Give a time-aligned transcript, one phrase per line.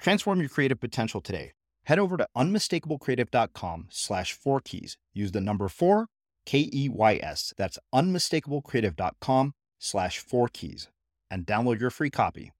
[0.00, 1.52] Transform your creative potential today.
[1.84, 4.96] Head over to unmistakablecreative.com slash four keys.
[5.12, 6.06] Use the number four,
[6.46, 7.52] K E Y S.
[7.56, 10.88] That's unmistakablecreative.com slash four keys
[11.30, 12.52] and download your free copy.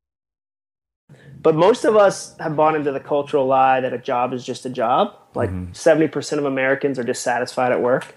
[1.42, 4.64] But most of us have bought into the cultural lie that a job is just
[4.66, 5.14] a job.
[5.34, 5.72] Like mm-hmm.
[5.72, 8.14] 70% of Americans are dissatisfied at work.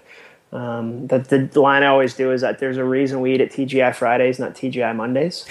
[0.54, 1.18] Um, the,
[1.52, 4.38] the line I always do is that there's a reason we eat at TGI Fridays,
[4.38, 5.46] not TGI Mondays.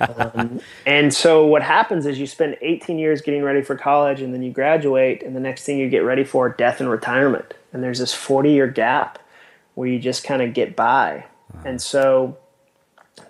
[0.00, 4.34] um, and so what happens is you spend 18 years getting ready for college, and
[4.34, 7.54] then you graduate, and the next thing you get ready for death and retirement.
[7.72, 9.20] And there's this 40 year gap
[9.74, 11.26] where you just kind of get by.
[11.64, 12.36] And so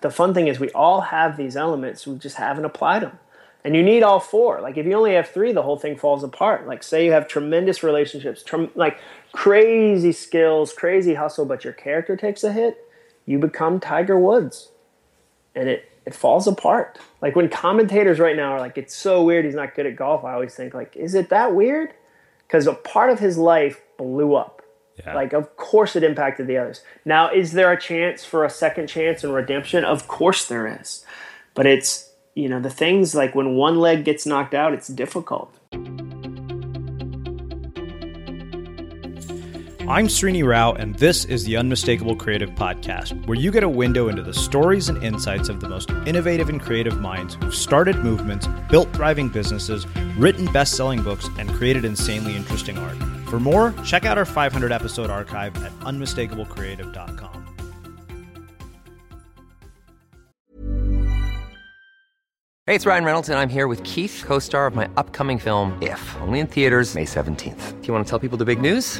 [0.01, 3.19] the fun thing is we all have these elements, we just haven't applied them.
[3.63, 4.61] And you need all four.
[4.61, 6.67] Like if you only have three, the whole thing falls apart.
[6.67, 8.43] Like say you have tremendous relationships,
[8.75, 8.99] like
[9.35, 12.89] crazy skills, crazy hustle, but your character takes a hit,
[13.25, 14.69] you become Tiger Woods.
[15.53, 16.99] And it, it falls apart.
[17.21, 20.23] Like when commentators right now are like, it's so weird he's not good at golf,
[20.23, 21.93] I always think, like, is it that weird?
[22.47, 24.61] Because a part of his life blew up.
[24.97, 25.13] Yeah.
[25.13, 26.81] Like, of course it impacted the others.
[27.03, 29.83] Now, is there a chance for a second chance and redemption?
[29.83, 31.05] Of course there is.
[31.53, 35.53] But it's, you know, the things like when one leg gets knocked out, it's difficult.
[39.87, 44.07] I'm Srini Rao, and this is the Unmistakable Creative Podcast, where you get a window
[44.07, 48.47] into the stories and insights of the most innovative and creative minds who've started movements,
[48.71, 49.85] built thriving businesses,
[50.17, 52.97] written best selling books, and created insanely interesting art.
[53.29, 57.45] For more, check out our 500 episode archive at unmistakablecreative.com.
[62.65, 65.77] Hey, it's Ryan Reynolds, and I'm here with Keith, co star of my upcoming film,
[65.79, 67.79] If, only in theaters, May 17th.
[67.81, 68.99] Do you want to tell people the big news?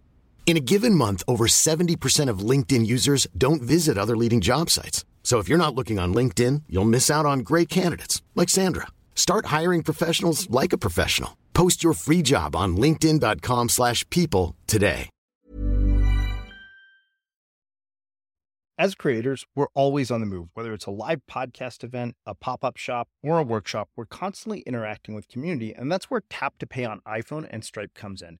[0.45, 5.05] In a given month, over 70% of LinkedIn users don't visit other leading job sites.
[5.23, 8.87] So if you're not looking on LinkedIn, you'll miss out on great candidates like Sandra.
[9.15, 11.37] Start hiring professionals like a professional.
[11.53, 15.09] Post your free job on linkedin.com/people today.
[18.77, 20.49] As creators, we're always on the move.
[20.55, 25.13] Whether it's a live podcast event, a pop-up shop, or a workshop, we're constantly interacting
[25.13, 28.39] with community, and that's where Tap to Pay on iPhone and Stripe comes in.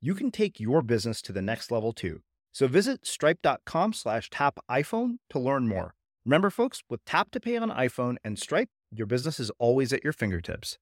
[0.00, 2.22] you can take your business to the next level too.
[2.52, 5.94] So visit stripe.com slash tap iPhone to learn more.
[6.24, 10.02] Remember, folks, with Tap to Pay on iPhone and Stripe, your business is always at
[10.02, 10.78] your fingertips.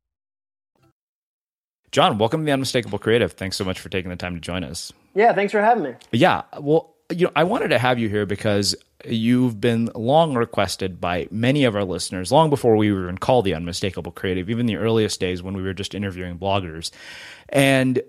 [1.90, 3.32] Jon, welcome to the Unmistakable Creative.
[3.32, 4.92] Thanks so much for taking the time to join us.
[5.14, 5.94] Yeah, thanks for having me.
[6.12, 8.74] Yeah, well, you know, I wanted to have you here because
[9.06, 13.46] you've been long requested by many of our listeners, long before we were even called
[13.46, 16.90] the Unmistakable Creative, even the earliest days when we were just interviewing bloggers.
[17.48, 18.02] And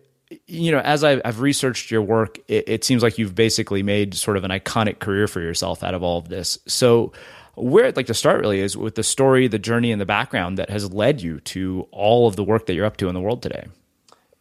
[0.47, 4.13] you know, as I've, I've researched your work, it, it, seems like you've basically made
[4.13, 6.59] sort of an iconic career for yourself out of all of this.
[6.67, 7.11] So,
[7.55, 10.57] where I'd like to start really is with the story, the journey, and the background
[10.57, 13.19] that has led you to all of the work that you're up to in the
[13.19, 13.67] world today.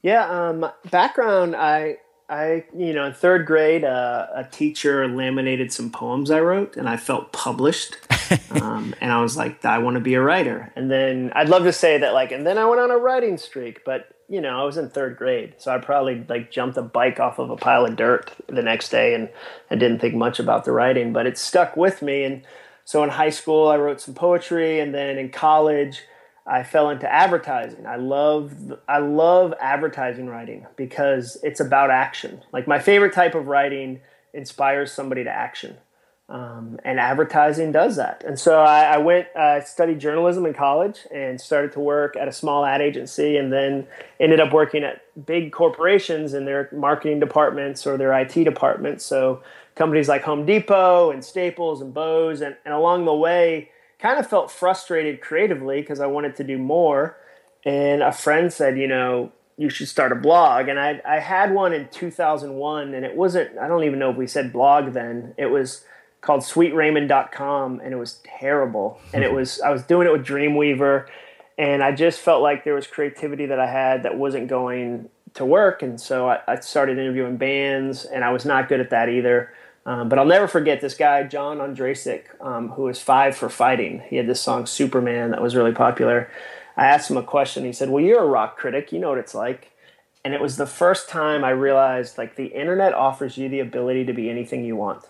[0.02, 1.56] Yeah, um, background.
[1.56, 1.96] I,
[2.28, 6.88] I, you know, in third grade, uh, a teacher laminated some poems I wrote, and
[6.88, 7.96] I felt published.
[8.50, 10.70] um, and I was like, I want to be a writer.
[10.76, 13.38] And then I'd love to say that, like, and then I went on a writing
[13.38, 16.82] streak, but you know, I was in third grade, so I probably like jumped a
[16.82, 19.30] bike off of a pile of dirt the next day, and
[19.70, 22.24] I didn't think much about the writing, but it stuck with me.
[22.24, 22.42] And
[22.84, 26.02] so in high school, I wrote some poetry, and then in college,
[26.46, 27.86] I fell into advertising.
[27.86, 28.52] I love
[28.88, 32.42] I love advertising writing because it's about action.
[32.52, 34.00] Like my favorite type of writing
[34.32, 35.76] inspires somebody to action.
[36.30, 38.22] Um, and advertising does that.
[38.26, 42.16] And so I, I went, I uh, studied journalism in college and started to work
[42.16, 43.86] at a small ad agency and then
[44.20, 49.06] ended up working at big corporations in their marketing departments or their IT departments.
[49.06, 49.42] So
[49.74, 52.42] companies like Home Depot and Staples and Bose.
[52.42, 56.58] And, and along the way, kind of felt frustrated creatively because I wanted to do
[56.58, 57.16] more.
[57.64, 60.68] And a friend said, you know, you should start a blog.
[60.68, 64.16] And I, I had one in 2001 and it wasn't, I don't even know if
[64.16, 65.34] we said blog then.
[65.36, 65.84] It was,
[66.20, 69.00] called sweetraymond.com and it was terrible.
[69.12, 71.06] And it was I was doing it with Dreamweaver
[71.58, 75.44] and I just felt like there was creativity that I had that wasn't going to
[75.44, 75.82] work.
[75.82, 79.52] And so I, I started interviewing bands and I was not good at that either.
[79.84, 84.02] Um, but I'll never forget this guy, John Ondrasik, um, who was five for fighting.
[84.08, 86.30] He had this song Superman that was really popular.
[86.76, 87.64] I asked him a question.
[87.64, 88.92] He said, Well, you're a rock critic.
[88.92, 89.72] You know what it's like.
[90.24, 94.04] And it was the first time I realized like the internet offers you the ability
[94.04, 95.04] to be anything you want.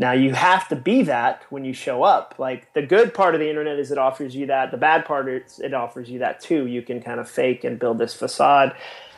[0.00, 2.36] Now you have to be that when you show up.
[2.38, 4.70] Like the good part of the internet is it offers you that.
[4.70, 6.66] The bad part is it offers you that too.
[6.66, 8.74] You can kind of fake and build this facade.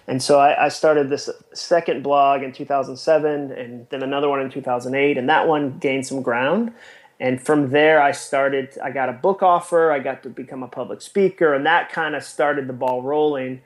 [0.09, 4.51] And so I, I, started this second blog in 2007 and then another one in
[4.51, 5.17] 2008.
[5.17, 6.73] And that one gained some ground.
[7.21, 9.93] And from there, I started, I got a book offer.
[9.93, 11.55] I got to become a public speaker.
[11.55, 13.63] And that kind of started the ball rolling.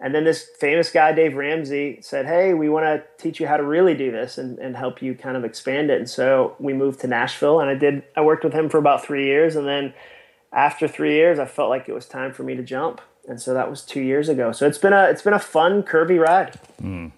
[0.00, 3.56] And then this famous guy, Dave Ramsey, said, Hey, we want to teach you how
[3.56, 5.98] to really do this and, and help you kind of expand it.
[5.98, 9.04] And so we moved to Nashville and I did, I worked with him for about
[9.04, 9.56] three years.
[9.56, 9.94] And then
[10.52, 13.00] after three years, I felt like it was time for me to jump.
[13.28, 14.52] And so that was two years ago.
[14.52, 16.58] So it's been a, it's been a fun, curvy ride.
[16.82, 17.12] Mm.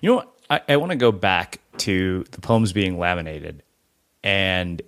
[0.00, 0.24] You know?
[0.50, 3.62] I, I want to go back to the poems being laminated.
[4.22, 4.82] And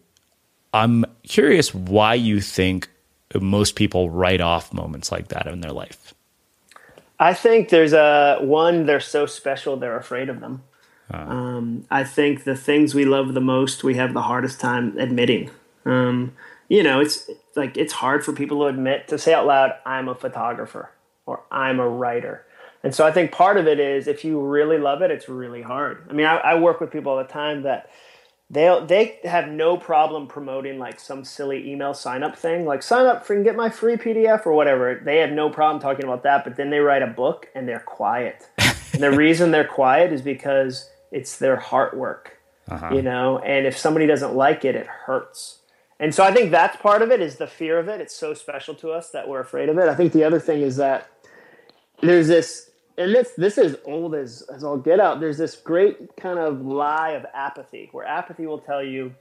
[0.73, 2.89] I'm curious why you think
[3.35, 6.15] most people write off moments like that in their life.
[7.19, 8.87] I think there's a one.
[8.87, 9.77] They're so special.
[9.77, 10.63] They're afraid of them.
[11.13, 14.99] Uh, um, I think the things we love the most, we have the hardest time
[14.99, 15.51] admitting.
[15.85, 16.35] Um,
[16.69, 20.09] you know, it's like it's hard for people to admit to say out loud, "I'm
[20.09, 20.91] a photographer"
[21.25, 22.45] or "I'm a writer."
[22.83, 25.63] And so I think part of it is if you really love it, it's really
[25.63, 26.07] hard.
[26.09, 27.91] I mean, I, I work with people all the time that
[28.49, 33.07] they they have no problem promoting like some silly email sign up thing like sign
[33.07, 36.23] up for and get my free pdf or whatever they have no problem talking about
[36.23, 40.13] that but then they write a book and they're quiet and the reason they're quiet
[40.13, 42.37] is because it's their heart work
[42.69, 42.95] uh-huh.
[42.95, 45.59] you know, and if somebody doesn't like it, it hurts.
[45.99, 48.01] And so I think that's part of it is the fear of it.
[48.01, 49.89] It's so special to us that we're afraid of it.
[49.89, 51.09] I think the other thing is that
[52.03, 55.21] there's this, and this this is old as as all get out.
[55.21, 59.15] There's this great kind of lie of apathy, where apathy will tell you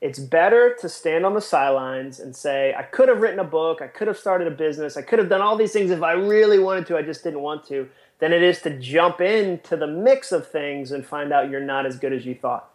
[0.00, 3.80] it's better to stand on the sidelines and say, I could have written a book,
[3.80, 6.12] I could have started a business, I could have done all these things if I
[6.12, 7.88] really wanted to, I just didn't want to,
[8.18, 11.86] than it is to jump into the mix of things and find out you're not
[11.86, 12.70] as good as you thought.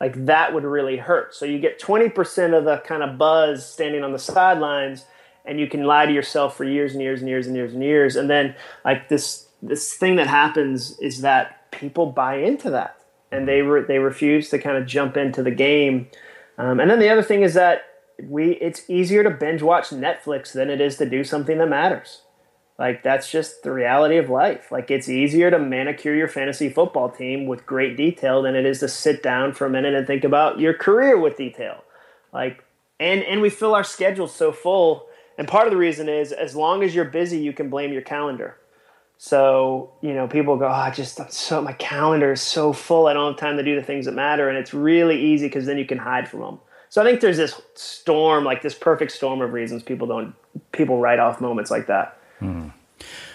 [0.00, 1.34] Like that would really hurt.
[1.34, 5.04] So you get 20% of the kind of buzz standing on the sidelines
[5.44, 7.82] and you can lie to yourself for years and years and years and years and
[7.82, 8.16] years.
[8.16, 12.98] And then like this this thing that happens is that people buy into that
[13.32, 16.08] and they re- they refuse to kind of jump into the game
[16.58, 17.82] um, and then the other thing is that
[18.22, 22.22] we it's easier to binge watch Netflix than it is to do something that matters.
[22.78, 24.70] Like that's just the reality of life.
[24.72, 28.80] Like it's easier to manicure your fantasy football team with great detail than it is
[28.80, 31.84] to sit down for a minute and think about your career with detail.
[32.32, 32.64] Like
[33.00, 35.06] and and we fill our schedules so full.
[35.36, 38.02] And part of the reason is as long as you're busy, you can blame your
[38.02, 38.56] calendar.
[39.16, 43.06] So, you know, people go, oh, I just, I'm so, my calendar is so full.
[43.06, 44.48] I don't have time to do the things that matter.
[44.48, 46.58] And it's really easy because then you can hide from them.
[46.90, 50.34] So I think there's this storm, like this perfect storm of reasons people don't,
[50.72, 52.18] people write off moments like that.
[52.38, 52.68] Hmm.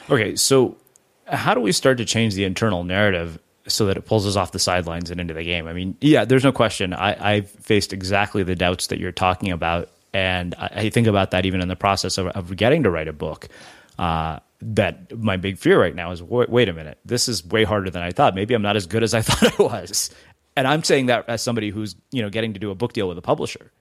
[0.09, 0.35] Okay.
[0.35, 0.77] So
[1.25, 4.51] how do we start to change the internal narrative so that it pulls us off
[4.51, 5.67] the sidelines and into the game?
[5.67, 6.93] I mean, yeah, there's no question.
[6.93, 9.89] I, I've faced exactly the doubts that you're talking about.
[10.13, 13.07] And I, I think about that even in the process of, of getting to write
[13.07, 13.47] a book.
[13.97, 17.63] Uh, that my big fear right now is wait, wait, a minute, this is way
[17.63, 18.35] harder than I thought.
[18.35, 20.09] Maybe I'm not as good as I thought I was.
[20.55, 23.07] And I'm saying that as somebody who's, you know, getting to do a book deal
[23.07, 23.71] with a publisher.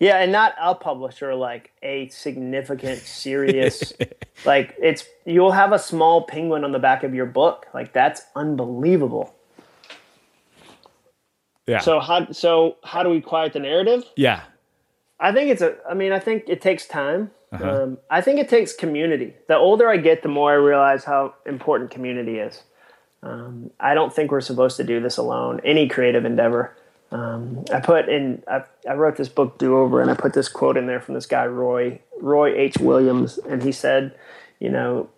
[0.00, 3.92] Yeah, and not a publisher, like a significant, serious,
[4.44, 7.66] like it's you'll have a small penguin on the back of your book.
[7.72, 9.34] Like that's unbelievable.
[11.66, 11.78] Yeah.
[11.78, 14.04] So how so how do we quiet the narrative?
[14.16, 14.42] Yeah.
[15.20, 15.76] I think it's a.
[15.88, 17.30] I mean, I think it takes time.
[17.54, 17.82] Uh-huh.
[17.82, 19.34] Um, I think it takes community.
[19.46, 22.62] The older I get, the more I realize how important community is.
[23.22, 25.60] Um, I don't think we're supposed to do this alone.
[25.64, 26.76] Any creative endeavor.
[27.12, 28.42] Um, I put in.
[28.48, 31.14] I, I, wrote this book Do Over, and I put this quote in there from
[31.14, 32.78] this guy Roy Roy H.
[32.78, 34.16] Williams, and he said,
[34.58, 35.08] you know,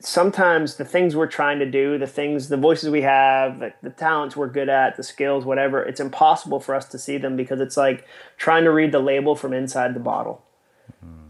[0.00, 3.90] sometimes the things we're trying to do, the things, the voices we have, the, the,
[3.90, 7.60] talents we're good at, the skills, whatever, it's impossible for us to see them because
[7.60, 8.04] it's like
[8.36, 10.42] trying to read the label from inside the bottle.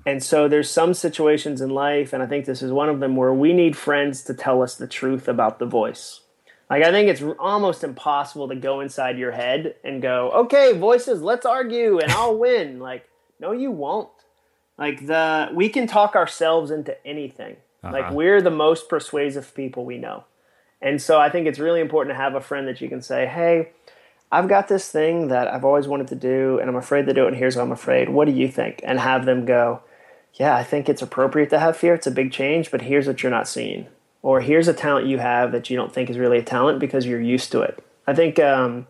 [0.06, 3.16] And so there's some situations in life, and I think this is one of them,
[3.16, 6.20] where we need friends to tell us the truth about the voice.
[6.68, 11.22] Like, I think it's almost impossible to go inside your head and go, okay, voices,
[11.22, 12.80] let's argue and I'll win.
[12.80, 13.08] Like,
[13.38, 14.08] no, you won't.
[14.78, 17.56] Like, the we can talk ourselves into anything.
[17.82, 17.92] Uh-huh.
[17.92, 20.24] Like, we're the most persuasive people we know.
[20.82, 23.26] And so I think it's really important to have a friend that you can say,
[23.26, 23.70] hey,
[24.32, 27.24] I've got this thing that I've always wanted to do and I'm afraid to do
[27.24, 28.08] it, and here's what I'm afraid.
[28.08, 28.80] What do you think?
[28.82, 29.80] And have them go,
[30.34, 31.94] yeah, I think it's appropriate to have fear.
[31.94, 33.86] It's a big change, but here's what you're not seeing.
[34.22, 37.06] Or here's a talent you have that you don't think is really a talent because
[37.06, 37.84] you're used to it.
[38.06, 38.86] I think um,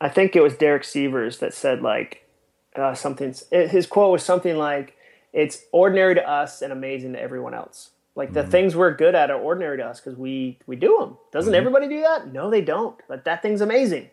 [0.00, 2.26] I think it was Derek Sivers that said like
[2.74, 3.34] uh, something.
[3.50, 4.96] His quote was something like,
[5.32, 8.50] "It's ordinary to us and amazing to everyone else." Like the mm-hmm.
[8.50, 11.18] things we're good at are ordinary to us because we we do them.
[11.32, 11.58] Doesn't mm-hmm.
[11.58, 12.32] everybody do that?
[12.32, 12.98] No, they don't.
[13.08, 14.08] But that thing's amazing.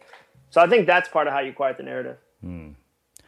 [0.50, 2.18] So I think that's part of how you quiet the narrative.
[2.46, 2.76] Mm.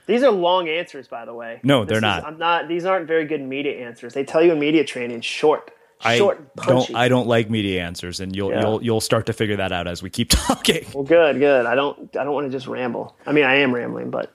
[0.07, 1.59] These are long answers, by the way.
[1.63, 2.25] No, this they're not.
[2.25, 2.67] I'm not.
[2.67, 4.13] These aren't very good media answers.
[4.13, 5.71] They tell you in media training, short,
[6.01, 6.93] I short, punchy.
[6.93, 8.61] Don't, I don't like media answers, and you'll yeah.
[8.61, 10.85] you'll you'll start to figure that out as we keep talking.
[10.93, 11.65] Well, good, good.
[11.65, 13.15] I don't I don't want to just ramble.
[13.25, 14.31] I mean, I am rambling, but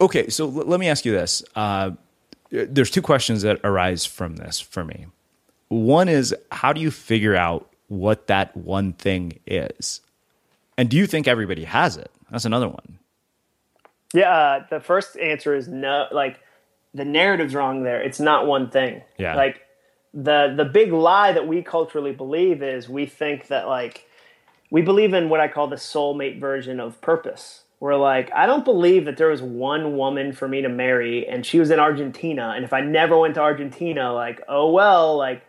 [0.00, 0.28] okay.
[0.28, 1.42] So l- let me ask you this.
[1.54, 1.92] Uh,
[2.50, 5.06] there's two questions that arise from this for me.
[5.68, 10.00] One is how do you figure out what that one thing is,
[10.76, 12.10] and do you think everybody has it?
[12.30, 12.98] That's another one.
[14.14, 16.06] Yeah, uh, the first answer is no.
[16.12, 16.40] Like
[16.94, 18.00] the narrative's wrong there.
[18.00, 19.02] It's not one thing.
[19.18, 19.36] Yeah.
[19.36, 19.62] Like
[20.14, 24.06] the the big lie that we culturally believe is we think that like
[24.70, 27.62] we believe in what I call the soulmate version of purpose.
[27.78, 31.44] We're like, I don't believe that there was one woman for me to marry and
[31.44, 32.54] she was in Argentina.
[32.56, 35.42] And if I never went to Argentina, like, oh well, like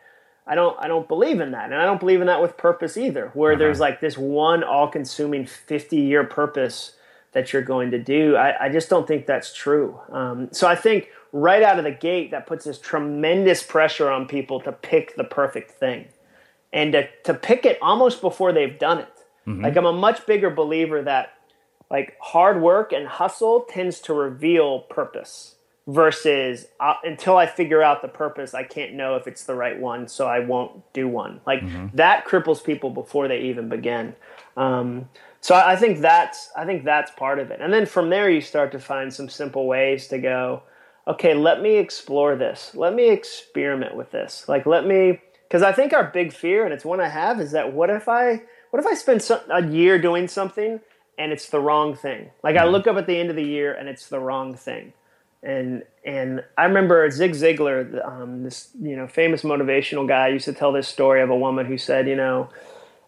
[0.45, 1.65] I don't I don't believe in that.
[1.65, 3.59] And I don't believe in that with purpose either, where uh-huh.
[3.59, 6.93] there's like this one all consuming 50 year purpose
[7.37, 8.35] that you're going to do.
[8.35, 9.99] I, I just don't think that's true.
[10.11, 14.27] Um, so I think right out of the gate, that puts this tremendous pressure on
[14.27, 16.07] people to pick the perfect thing
[16.73, 19.13] and to, to pick it almost before they've done it.
[19.45, 19.65] Mm-hmm.
[19.65, 21.35] Like I'm a much bigger believer that
[21.91, 25.56] like hard work and hustle tends to reveal purpose.
[25.87, 29.79] Versus uh, until I figure out the purpose, I can't know if it's the right
[29.79, 31.39] one, so I won't do one.
[31.47, 31.95] Like mm-hmm.
[31.95, 34.15] that cripples people before they even begin.
[34.57, 38.09] Um, so I, I think that's I think that's part of it, and then from
[38.09, 40.63] there you start to find some simple ways to go.
[41.07, 42.71] Okay, let me explore this.
[42.75, 44.45] Let me experiment with this.
[44.49, 47.51] Like let me because I think our big fear, and it's one I have, is
[47.53, 48.41] that what if I
[48.71, 50.81] what if I spend some, a year doing something
[51.17, 52.31] and it's the wrong thing?
[52.43, 54.91] Like I look up at the end of the year and it's the wrong thing
[55.43, 60.53] and and I remember Zig Ziglar, um, this you know famous motivational guy, used to
[60.53, 62.49] tell this story of a woman who said, you know,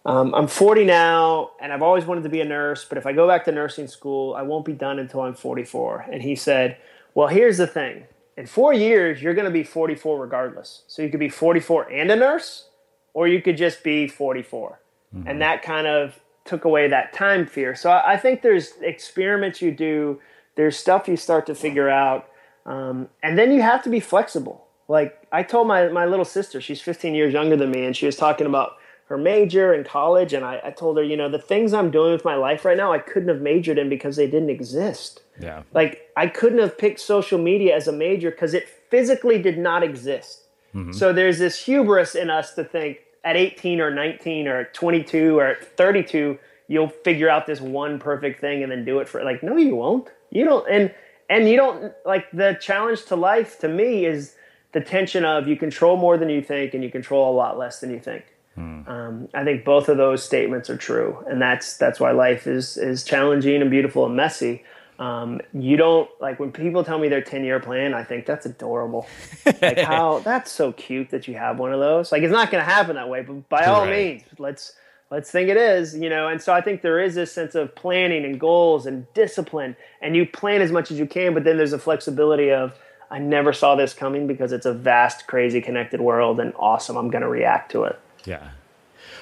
[0.06, 3.14] um, I'm 40 now, and I've always wanted to be a nurse, but if I
[3.14, 6.08] go back to nursing school, I won't be done until I'm 44.
[6.12, 6.78] And he said,
[7.16, 8.06] well, here's the thing:
[8.38, 10.84] in four years, you're going to be 44 regardless.
[10.88, 12.68] So you could be 44 and a nurse,
[13.14, 14.80] or you could just be 44,
[15.16, 15.28] mm-hmm.
[15.28, 17.76] and that kind of took away that time fear.
[17.76, 20.20] So I, I think there's experiments you do
[20.60, 22.28] there's stuff you start to figure out,
[22.66, 24.68] um, and then you have to be flexible.
[24.90, 28.06] Like I told my my little sister, she's 15 years younger than me, and she
[28.06, 28.74] was talking about
[29.06, 32.12] her major in college, and I, I told her, you know, the things I'm doing
[32.12, 35.22] with my life right now, I couldn't have majored in because they didn't exist.
[35.40, 35.64] Yeah.
[35.74, 39.82] Like I couldn't have picked social media as a major because it physically did not
[39.82, 40.44] exist.
[40.76, 40.92] Mm-hmm.
[40.92, 45.56] So there's this hubris in us to think at 18 or 19 or 22 or
[45.78, 46.38] 32
[46.68, 49.76] you'll figure out this one perfect thing and then do it for like no you
[49.76, 50.94] won't you don't and
[51.30, 54.36] and you don't like the challenge to life to me is
[54.72, 57.80] the tension of you control more than you think and you control a lot less
[57.80, 58.26] than you think.
[58.56, 58.82] Hmm.
[58.88, 62.78] Um, I think both of those statements are true, and that's that's why life is
[62.78, 64.64] is challenging and beautiful and messy.
[65.00, 68.46] Um, you don't like when people tell me their 10 year plan, I think that's
[68.46, 69.08] adorable.
[69.62, 72.12] like how that's so cute that you have one of those.
[72.12, 74.16] Like it's not going to happen that way, but by all right.
[74.16, 74.74] means, let's
[75.12, 76.28] let's think it is, you know.
[76.28, 80.16] And so I think there is this sense of planning and goals and discipline, and
[80.16, 82.78] you plan as much as you can, but then there's a flexibility of
[83.12, 86.96] I never saw this coming because it's a vast, crazy, connected world, and awesome.
[86.96, 88.00] I'm going to react to it.
[88.26, 88.50] Yeah.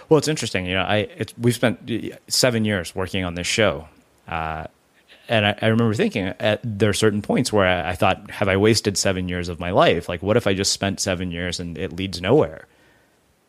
[0.10, 0.66] Well, it's interesting.
[0.66, 1.90] You know, I we've spent
[2.28, 3.88] seven years working on this show.
[4.28, 4.68] Uh,
[5.30, 8.48] and I, I, remember thinking at, there are certain points where I, I, thought, have
[8.48, 10.08] I wasted seven years of my life?
[10.08, 12.66] Like, what if I just spent seven years and it leads nowhere?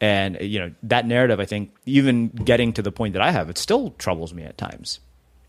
[0.00, 3.50] And you know that narrative, I think, even getting to the point that I have,
[3.50, 5.00] it still troubles me at times.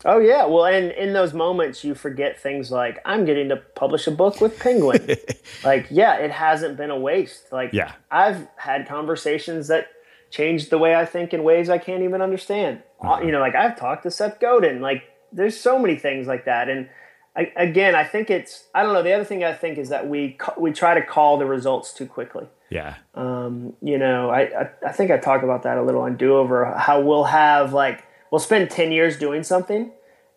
[0.04, 4.06] Oh yeah, well, and in those moments, you forget things like I'm getting to publish
[4.06, 5.16] a book with Penguin.
[5.64, 7.52] like, yeah, it hasn't been a waste.
[7.52, 9.88] Like, yeah, I've had conversations that
[10.30, 12.82] changed the way I think in ways I can't even understand.
[13.00, 13.22] Uh-huh.
[13.22, 14.80] You know, like I've talked to Seth Godin.
[14.80, 16.88] Like, there's so many things like that, and
[17.36, 19.02] I, again, I think it's I don't know.
[19.02, 22.06] The other thing I think is that we we try to call the results too
[22.06, 22.46] quickly.
[22.70, 22.94] Yeah.
[23.14, 26.36] Um, you know, I, I, I think I talk about that a little on Do
[26.36, 26.66] Over.
[26.66, 29.90] How we'll have like we'll spend ten years doing something,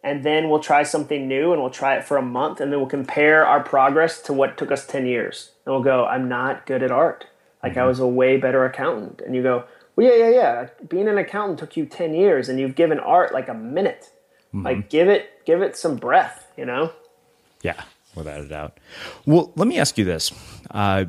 [0.03, 2.79] and then we'll try something new, and we'll try it for a month, and then
[2.79, 6.65] we'll compare our progress to what took us ten years, and we'll go, I'm not
[6.65, 7.25] good at art.
[7.61, 7.81] Like mm-hmm.
[7.81, 10.67] I was a way better accountant, and you go, well, yeah, yeah, yeah.
[10.87, 14.11] Being an accountant took you ten years, and you've given art like a minute.
[14.47, 14.65] Mm-hmm.
[14.65, 16.91] Like give it give it some breath, you know.
[17.61, 17.81] Yeah,
[18.15, 18.79] without a doubt.
[19.25, 20.31] Well, let me ask you this.
[20.71, 21.05] Uh,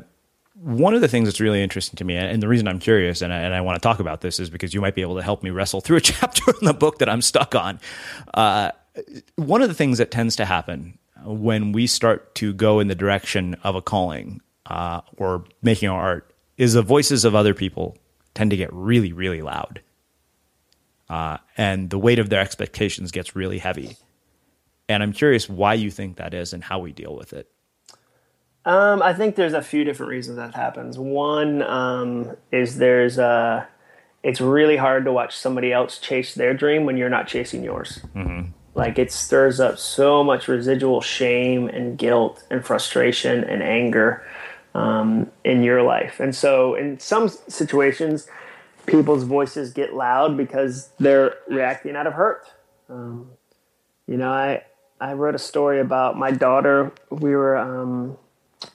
[0.55, 3.33] one of the things that's really interesting to me, and the reason I'm curious and
[3.33, 5.21] I, and I, want to talk about this is because you might be able to
[5.21, 7.79] help me wrestle through a chapter in the book that I'm stuck on.
[8.33, 8.71] Uh,
[9.35, 12.95] one of the things that tends to happen when we start to go in the
[12.95, 17.97] direction of a calling uh, or making our art is the voices of other people
[18.33, 19.81] tend to get really, really loud.
[21.09, 23.97] Uh, and the weight of their expectations gets really heavy.
[24.87, 27.49] And I'm curious why you think that is and how we deal with it.
[28.65, 30.97] Um, I think there's a few different reasons that happens.
[30.97, 33.67] One um, is there's a,
[34.23, 37.99] it's really hard to watch somebody else chase their dream when you're not chasing yours.
[38.15, 38.49] Mm-hmm.
[38.73, 44.25] Like it stirs up so much residual shame and guilt and frustration and anger
[44.73, 46.19] um, in your life.
[46.19, 48.27] And so in some situations,
[48.85, 52.47] people's voices get loud because they're reacting out of hurt.
[52.89, 53.29] Um,
[54.07, 54.63] you know, I
[54.99, 56.91] I wrote a story about my daughter.
[57.09, 58.17] We were um,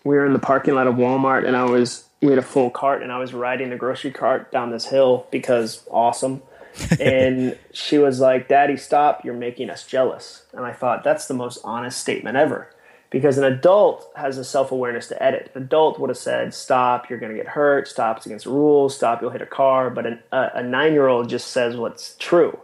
[0.04, 2.70] we were in the parking lot of Walmart and I was we had a full
[2.70, 6.42] cart and I was riding the grocery cart down this hill because awesome.
[7.00, 9.24] and she was like, "Daddy, stop!
[9.24, 12.72] You're making us jealous." And I thought that's the most honest statement ever,
[13.11, 15.50] because an adult has a self awareness to edit.
[15.54, 17.11] An adult would have said, "Stop!
[17.11, 17.88] You're going to get hurt.
[17.88, 18.18] Stop!
[18.18, 18.94] It's against the rules.
[18.94, 19.20] Stop!
[19.20, 22.56] You'll hit a car." But an, a, a nine year old just says what's true.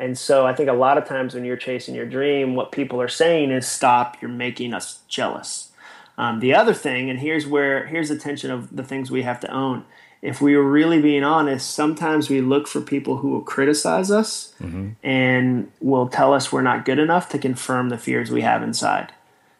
[0.00, 3.00] And so I think a lot of times when you're chasing your dream, what people
[3.02, 4.20] are saying is, "Stop!
[4.20, 5.70] You're making us jealous."
[6.16, 9.40] Um, the other thing, and here's where here's the tension of the things we have
[9.40, 9.84] to own.
[10.22, 14.54] If we were really being honest, sometimes we look for people who will criticize us
[14.60, 14.90] mm-hmm.
[15.02, 19.12] and will tell us we're not good enough to confirm the fears we have inside.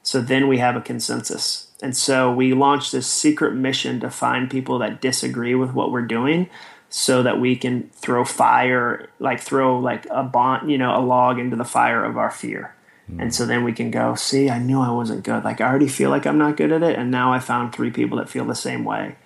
[0.03, 1.69] So then we have a consensus.
[1.83, 6.03] And so we launched this secret mission to find people that disagree with what we're
[6.03, 6.51] doing
[6.91, 11.39] so that we can throw fire, like throw like a bond, you know, a log
[11.39, 12.75] into the fire of our fear.
[13.11, 13.23] Mm.
[13.23, 15.45] And so then we can go, see, I knew I wasn't good.
[15.45, 16.99] Like I already feel like I'm not good at it.
[16.99, 19.17] And now I found three people that feel the same way.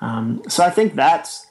[0.00, 1.46] Um, so I think that's,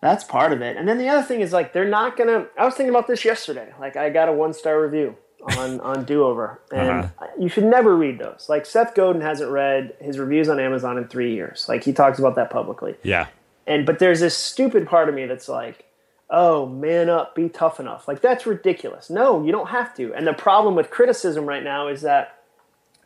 [0.00, 0.76] that's part of it.
[0.76, 3.06] And then the other thing is like, they're not going to, I was thinking about
[3.06, 3.72] this yesterday.
[3.78, 5.16] Like I got a one star review
[5.56, 7.26] on on Do Over, and uh-huh.
[7.38, 8.46] you should never read those.
[8.48, 11.66] Like Seth Godin hasn't read his reviews on Amazon in three years.
[11.68, 12.96] Like he talks about that publicly.
[13.02, 13.26] Yeah.
[13.66, 15.86] And but there's this stupid part of me that's like,
[16.30, 18.08] oh, man up, be tough enough.
[18.08, 19.10] Like that's ridiculous.
[19.10, 20.12] No, you don't have to.
[20.14, 22.42] And the problem with criticism right now is that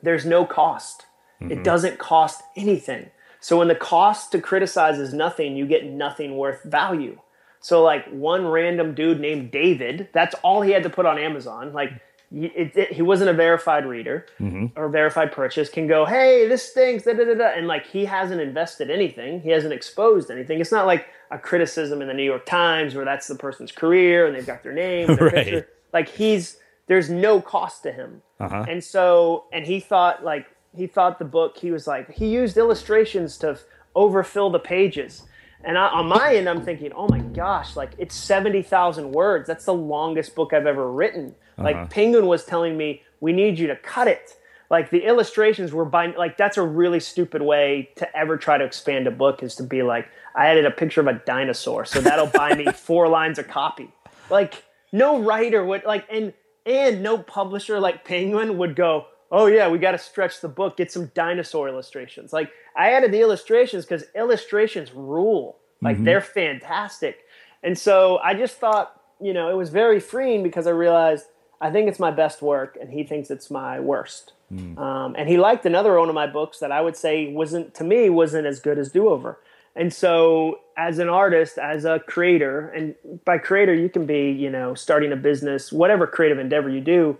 [0.03, 1.07] there's no cost.
[1.41, 1.53] Mm-hmm.
[1.53, 3.11] It doesn't cost anything.
[3.41, 7.21] So when the cost to criticize is nothing, you get nothing worth value.
[7.61, 11.73] So like one random dude named David, that's all he had to put on Amazon.
[11.73, 11.91] Like
[12.31, 14.67] it, it, he wasn't a verified reader mm-hmm.
[14.79, 17.49] or verified purchase can go hey this stinks da, da, da, da.
[17.57, 22.03] and like he hasn't invested anything he hasn't exposed anything it's not like a criticism
[22.03, 25.07] in the new york times where that's the person's career and they've got their name
[25.07, 25.35] their right.
[25.35, 28.67] picture like he's there's no cost to him uh-huh.
[28.69, 32.59] and so and he thought like he thought the book he was like he used
[32.59, 33.59] illustrations to
[33.95, 35.23] overfill the pages
[35.65, 39.49] and I, on my end, I'm thinking, oh my gosh, like it's 70,000 words.
[39.49, 41.35] That's the longest book I've ever written.
[41.59, 41.65] Uh-huh.
[41.65, 44.35] Like Penguin was telling me, we need you to cut it.
[44.71, 48.65] Like the illustrations were by, like that's a really stupid way to ever try to
[48.65, 52.01] expand a book is to be like, I added a picture of a dinosaur, so
[52.01, 53.91] that'll buy me four lines of copy.
[54.31, 56.35] Like no writer would like, and
[56.67, 60.77] and no publisher like Penguin would go, oh yeah, we got to stretch the book,
[60.77, 62.33] get some dinosaur illustrations.
[62.33, 65.59] Like I added the illustrations because illustrations rule.
[65.81, 66.05] Like mm-hmm.
[66.05, 67.25] they're fantastic.
[67.63, 71.27] And so I just thought, you know, it was very freeing because I realized
[71.61, 74.33] I think it's my best work and he thinks it's my worst.
[74.53, 74.79] Mm.
[74.79, 77.85] Um, and he liked another one of my books that I would say wasn't to
[77.85, 79.39] me wasn't as good as Do Over.
[79.77, 82.95] And so as an artist, as a creator, and
[83.25, 87.19] by creator you can be, you know, starting a business, whatever creative endeavor you do,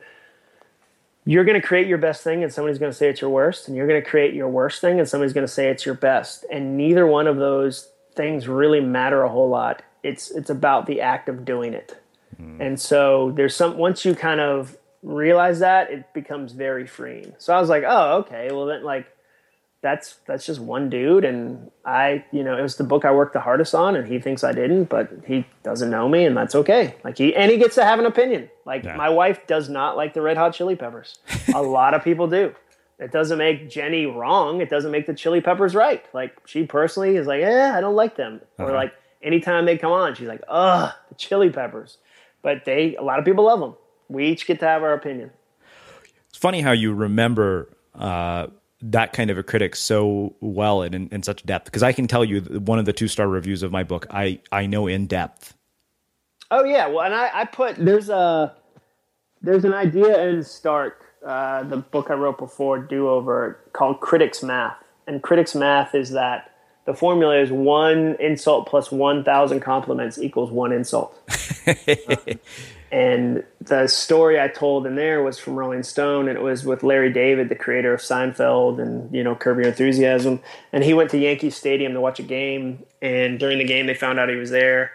[1.29, 3.69] you're going to create your best thing and somebody's going to say it's your worst
[3.69, 5.95] and you're going to create your worst thing and somebody's going to say it's your
[5.95, 10.87] best and neither one of those things really matter a whole lot it's it's about
[10.87, 12.01] the act of doing it
[12.41, 12.61] mm.
[12.61, 17.35] and so there's some once you kind of realize that it becomes very freeing.
[17.39, 18.51] So i was like oh okay.
[18.53, 19.07] Well then like
[19.81, 23.33] that's that's just one dude and i you know it was the book i worked
[23.33, 26.57] the hardest on and he thinks i didn't but he doesn't know me and that's
[26.57, 26.97] okay.
[27.05, 28.51] Like he and he gets to have an opinion.
[28.67, 28.97] Like yeah.
[28.97, 31.19] my wife does not like the red hot chili peppers.
[31.55, 32.55] A lot of people do.
[32.99, 34.61] It doesn't make jenny wrong.
[34.61, 36.05] It doesn't make the chili peppers right.
[36.13, 38.41] Like she personally is like yeah i don't like them.
[38.59, 38.71] Uh-huh.
[38.71, 41.99] or like anytime they come on she's like ugh the chili peppers
[42.43, 43.75] but they a lot of people love them
[44.09, 45.31] we each get to have our opinion
[46.29, 48.47] it's funny how you remember uh,
[48.81, 52.07] that kind of a critic so well and in, in such depth because I can
[52.07, 55.07] tell you one of the two star reviews of my book I I know in
[55.07, 55.55] depth.
[56.51, 58.55] Oh yeah, well, and I, I put there's a
[59.43, 64.43] there's an idea in Start, uh, the book I wrote before Do Over, called Critics
[64.43, 66.53] Math, and Critics Math is that
[66.87, 71.15] the formula is one insult plus one thousand compliments equals one insult.
[72.91, 76.83] And the story I told in there was from Rolling Stone, and it was with
[76.83, 80.41] Larry David, the creator of Seinfeld and you know Curb Your Enthusiasm.
[80.73, 83.95] And he went to Yankee Stadium to watch a game, and during the game they
[83.95, 84.93] found out he was there,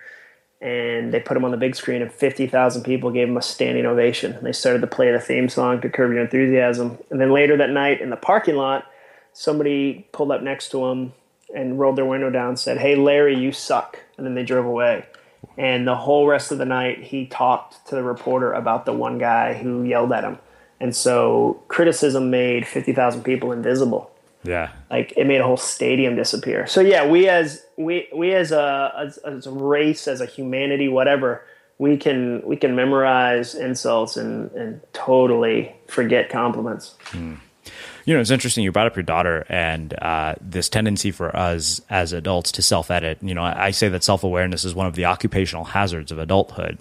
[0.60, 3.44] and they put him on the big screen, and fifty thousand people gave him a
[3.44, 4.34] standing ovation.
[4.34, 6.98] And they started to play the theme song to Curb Your Enthusiasm.
[7.12, 8.88] And then later that night in the parking lot,
[9.34, 11.14] somebody pulled up next to him
[11.54, 14.66] and rolled their window down, and said, "Hey Larry, you suck," and then they drove
[14.66, 15.06] away.
[15.58, 19.18] And the whole rest of the night, he talked to the reporter about the one
[19.18, 20.40] guy who yelled at him.
[20.80, 24.12] And so criticism made 50,000 people invisible.
[24.44, 24.72] Yeah.
[24.90, 26.68] Like it made a whole stadium disappear.
[26.68, 30.90] So yeah, we as we we as a as, as a race, as a humanity,
[30.90, 31.46] whatever,
[31.78, 36.96] we can we can memorize insults and and totally forget compliments.
[37.06, 37.36] Hmm.
[38.06, 38.64] You know, it's interesting.
[38.64, 42.92] You brought up your daughter and uh, this tendency for us as adults to self
[42.92, 43.20] edit.
[43.22, 46.80] You know, I say that self awareness is one of the occupational hazards of adulthood.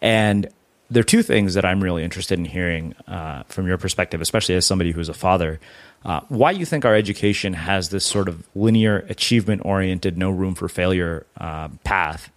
[0.00, 0.48] And
[0.90, 4.54] there are two things that I'm really interested in hearing uh, from your perspective, especially
[4.54, 5.60] as somebody who's a father.
[6.04, 10.54] Uh, why you think our education has this sort of linear, achievement oriented, no room
[10.54, 12.30] for failure uh, path,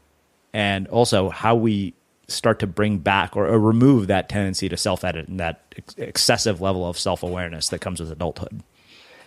[0.51, 1.93] and also how we
[2.31, 5.95] start to bring back or, or remove that tendency to self edit and that ex-
[5.97, 8.63] excessive level of self awareness that comes with adulthood?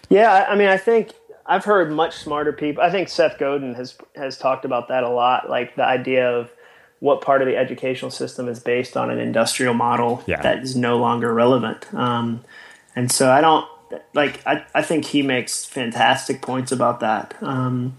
[0.09, 1.13] Yeah, I mean, I think
[1.47, 2.83] I've heard much smarter people.
[2.83, 6.51] I think Seth Godin has has talked about that a lot, like the idea of
[7.01, 10.41] what part of the educational system is based on an industrial model yeah.
[10.41, 11.93] that is no longer relevant.
[11.93, 12.43] Um,
[12.97, 13.69] and so I don't
[14.15, 17.35] like I, I think he makes fantastic points about that.
[17.43, 17.97] Um,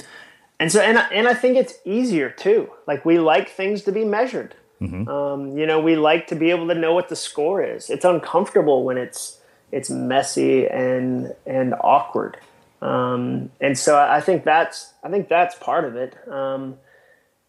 [0.59, 2.71] and so and and I think it's easier too.
[2.87, 4.55] Like we like things to be measured.
[4.81, 5.07] Mm-hmm.
[5.07, 7.89] Um, you know, we like to be able to know what the score is.
[7.89, 9.39] It's uncomfortable when it's
[9.71, 12.37] it's messy and and awkward.
[12.81, 16.15] Um, and so I think that's I think that's part of it.
[16.27, 16.77] Um,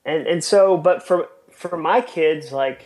[0.05, 2.83] and and so, but for for my kids, like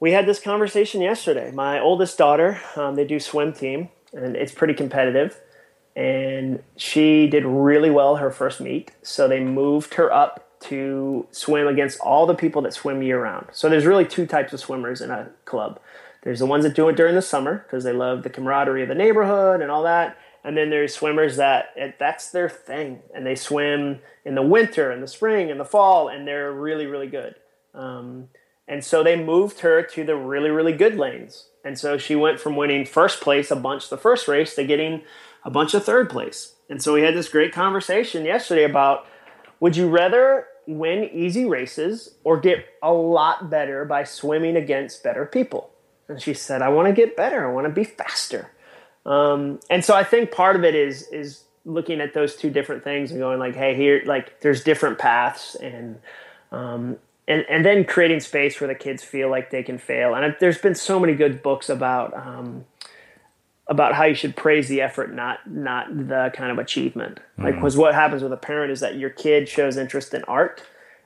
[0.00, 1.50] we had this conversation yesterday.
[1.50, 5.40] My oldest daughter, um, they do swim team, and it's pretty competitive.
[5.96, 11.66] And she did really well her first meet, so they moved her up to swim
[11.66, 13.46] against all the people that swim year round.
[13.52, 15.80] So there's really two types of swimmers in a club.
[16.22, 18.88] There's the ones that do it during the summer because they love the camaraderie of
[18.88, 20.16] the neighborhood and all that.
[20.44, 25.02] And then there's swimmers that that's their thing, and they swim in the winter, and
[25.02, 27.34] the spring, and the fall, and they're really, really good.
[27.74, 28.28] Um,
[28.66, 31.48] and so they moved her to the really, really good lanes.
[31.64, 35.02] And so she went from winning first place a bunch the first race to getting
[35.44, 36.54] a bunch of third place.
[36.70, 39.06] And so we had this great conversation yesterday about
[39.60, 45.26] would you rather win easy races or get a lot better by swimming against better
[45.26, 45.70] people?
[46.08, 47.46] And she said, I want to get better.
[47.46, 48.50] I want to be faster.
[49.04, 52.82] Um, and so I think part of it is is looking at those two different
[52.82, 56.00] things and going like, hey, here, like, there's different paths and
[56.50, 60.14] um, and and then creating space where the kids feel like they can fail.
[60.14, 62.64] And there's been so many good books about um,
[63.68, 67.20] about how you should praise the effort, not not the kind of achievement.
[67.38, 67.44] Mm.
[67.44, 70.62] Like, because what happens with a parent is that your kid shows interest in art,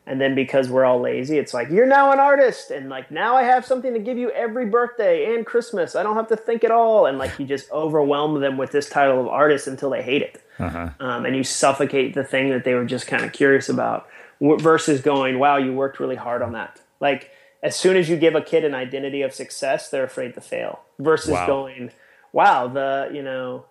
[0.06, 3.36] and then because we're all lazy, it's like you're now an artist, and like now
[3.36, 5.96] I have something to give you every birthday and Christmas.
[5.96, 8.88] I don't have to think at all, and like you just overwhelm them with this
[8.88, 10.90] title of artist until they hate it, uh-huh.
[11.00, 14.08] um, and you suffocate the thing that they were just kind of curious about
[14.40, 16.80] versus going, wow, you worked really hard on that.
[17.00, 17.30] Like
[17.62, 20.80] as soon as you give a kid an identity of success, they're afraid to fail
[20.98, 21.46] versus wow.
[21.46, 21.90] going,
[22.32, 23.66] wow, the, you know,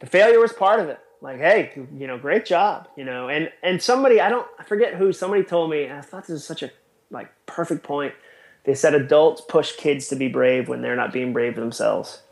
[0.00, 0.98] the failure was part of it.
[1.20, 4.94] Like, hey, you know, great job, you know, and, and somebody, I don't, I forget
[4.94, 6.70] who, somebody told me, I thought this is such a
[7.10, 8.14] like perfect point.
[8.64, 12.22] They said adults push kids to be brave when they're not being brave themselves.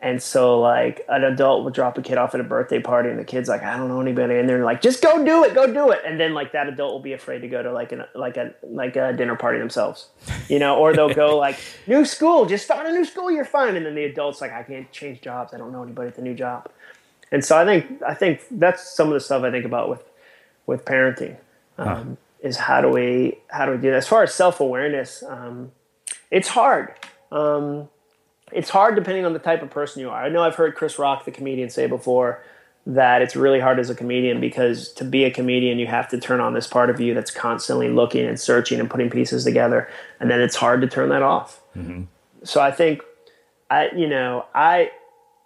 [0.00, 3.18] And so, like, an adult will drop a kid off at a birthday party, and
[3.18, 5.72] the kid's like, "I don't know anybody," and they're like, "Just go do it, go
[5.72, 8.04] do it." And then, like, that adult will be afraid to go to like an
[8.14, 10.10] like a like a dinner party themselves,
[10.48, 11.58] you know, or they'll go like,
[11.88, 14.62] "New school, just start a new school, you're fine." And then the adult's like, "I
[14.62, 15.52] can't change jobs.
[15.52, 16.70] I don't know anybody at the new job."
[17.32, 20.04] And so, I think I think that's some of the stuff I think about with
[20.66, 21.38] with parenting
[21.76, 22.04] um, huh.
[22.40, 23.96] is how do we how do we do that?
[23.96, 25.72] As far as self awareness, um,
[26.30, 26.94] it's hard.
[27.32, 27.88] Um,
[28.52, 30.22] it's hard depending on the type of person you are.
[30.22, 32.42] I know I've heard Chris Rock, the comedian, say before
[32.86, 36.18] that it's really hard as a comedian because to be a comedian, you have to
[36.18, 39.88] turn on this part of you that's constantly looking and searching and putting pieces together,
[40.20, 41.60] and then it's hard to turn that off.
[41.76, 42.04] Mm-hmm.
[42.44, 43.02] So I think,
[43.70, 44.90] I you know I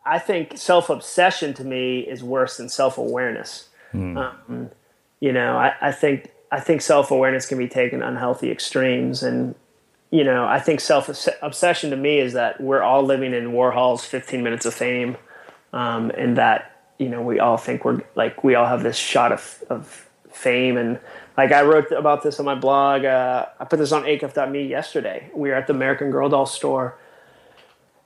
[0.04, 3.68] I think self obsession to me is worse than self awareness.
[3.92, 4.16] Mm.
[4.16, 4.70] Um,
[5.20, 9.54] you know, I, I think I think self awareness can be taken unhealthy extremes, and
[10.12, 11.08] you know, I think self
[11.40, 15.16] obsession to me is that we're all living in Warhol's 15 minutes of fame,
[15.72, 19.32] um, and that you know we all think we're like we all have this shot
[19.32, 20.98] of of fame and
[21.36, 23.06] like I wrote about this on my blog.
[23.06, 25.30] Uh, I put this on acuff.me yesterday.
[25.34, 26.98] We were at the American Girl doll store,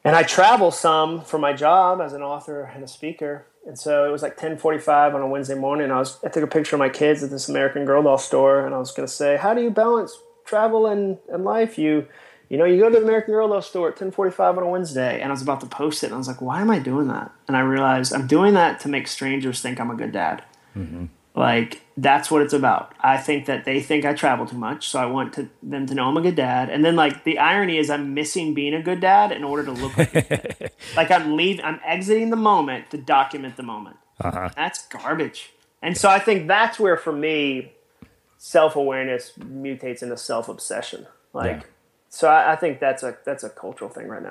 [0.04, 3.46] and I travel some for my job as an author and a speaker.
[3.66, 5.90] And so it was like 10:45 on a Wednesday morning.
[5.90, 8.64] I was I took a picture of my kids at this American Girl doll store,
[8.64, 10.16] and I was going to say, "How do you balance
[10.46, 12.06] travel and, and life, you
[12.48, 15.20] you know, you go to the American Girl Doll store at 10:45 on a Wednesday,
[15.20, 17.08] and I was about to post it, and I was like, why am I doing
[17.08, 17.32] that?
[17.48, 20.44] And I realized I'm doing that to make strangers think I'm a good dad.
[20.76, 21.06] Mm-hmm.
[21.34, 22.94] Like that's what it's about.
[23.00, 25.94] I think that they think I travel too much, so I want to, them to
[25.94, 26.70] know I'm a good dad.
[26.70, 29.72] And then like the irony is, I'm missing being a good dad in order to
[29.72, 33.96] look like, like I'm leaving, I'm exiting the moment to document the moment.
[34.20, 34.48] Uh-huh.
[34.56, 35.50] That's garbage.
[35.82, 37.72] And so I think that's where, for me,
[38.38, 41.06] self awareness mutates into self obsession.
[41.32, 41.66] Like, yeah.
[42.08, 44.30] so I, I think that's a that's a cultural thing right now.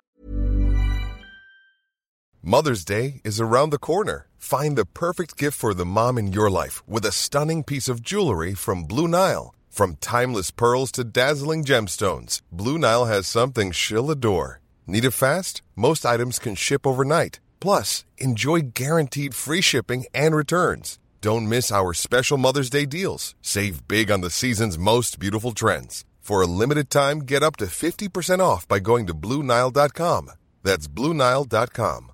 [2.41, 4.27] Mother's Day is around the corner.
[4.37, 8.03] Find the perfect gift for the mom in your life with a stunning piece of
[8.03, 9.55] jewelry from Blue Nile.
[9.71, 14.61] From timeless pearls to dazzling gemstones, Blue Nile has something she'll adore.
[14.85, 15.63] Need it fast?
[15.75, 17.39] Most items can ship overnight.
[17.59, 20.99] Plus, enjoy guaranteed free shipping and returns.
[21.25, 23.33] Don't miss our special Mother's Day deals.
[23.41, 26.05] Save big on the season's most beautiful trends.
[26.19, 30.29] For a limited time, get up to 50% off by going to Bluenile.com.
[30.61, 32.11] That's Bluenile.com.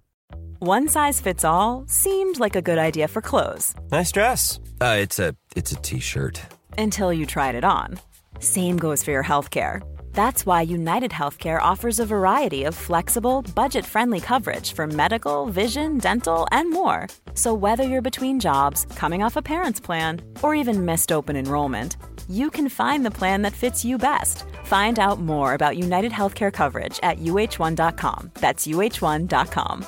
[0.60, 3.76] One size fits all seemed like a good idea for clothes.
[3.92, 4.62] Nice dress.
[4.80, 6.42] Uh, it's a it's a t-shirt.
[6.78, 8.00] Until you tried it on.
[8.40, 9.82] Same goes for your health care.
[10.14, 15.98] That's why United Healthcare offers a variety of flexible, budget friendly coverage for medical, vision,
[15.98, 17.08] dental, and more.
[17.34, 21.98] So, whether you're between jobs, coming off a parent's plan, or even missed open enrollment,
[22.30, 24.46] you can find the plan that fits you best.
[24.66, 28.32] Find out more about United Healthcare coverage at uh1.com.
[28.36, 29.86] That's uh1.com.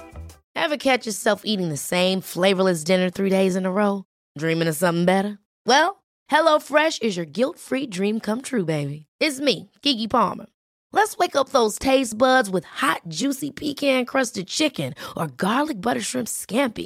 [0.56, 4.06] Ever catch yourself eating the same flavorless dinner three days in a row?
[4.38, 5.39] Dreaming of something better?
[5.65, 9.08] Well, HelloFresh is your guilt free dream come true, baby.
[9.19, 10.45] It's me, Keke Palmer.
[10.91, 16.01] Let's wake up those taste buds with hot, juicy pecan crusted chicken or garlic butter
[16.01, 16.86] shrimp scampi.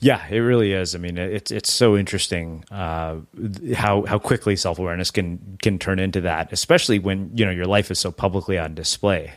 [0.00, 0.94] Yeah, it really is.
[0.94, 3.16] I mean, it's it's so interesting uh,
[3.74, 7.66] how how quickly self awareness can can turn into that, especially when you know your
[7.66, 9.32] life is so publicly on display.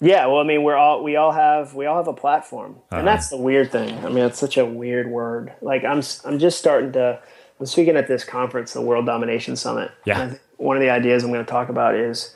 [0.00, 3.00] Yeah, well, I mean, we're all we all have we all have a platform, and
[3.00, 3.02] Uh-huh.
[3.04, 3.92] that's the weird thing.
[4.04, 5.52] I mean, it's such a weird word.
[5.60, 7.18] Like I'm I'm just starting to.
[7.60, 9.92] I'm speaking at this conference, the World Domination Summit.
[10.04, 10.20] Yeah.
[10.22, 12.34] And one of the ideas I'm going to talk about is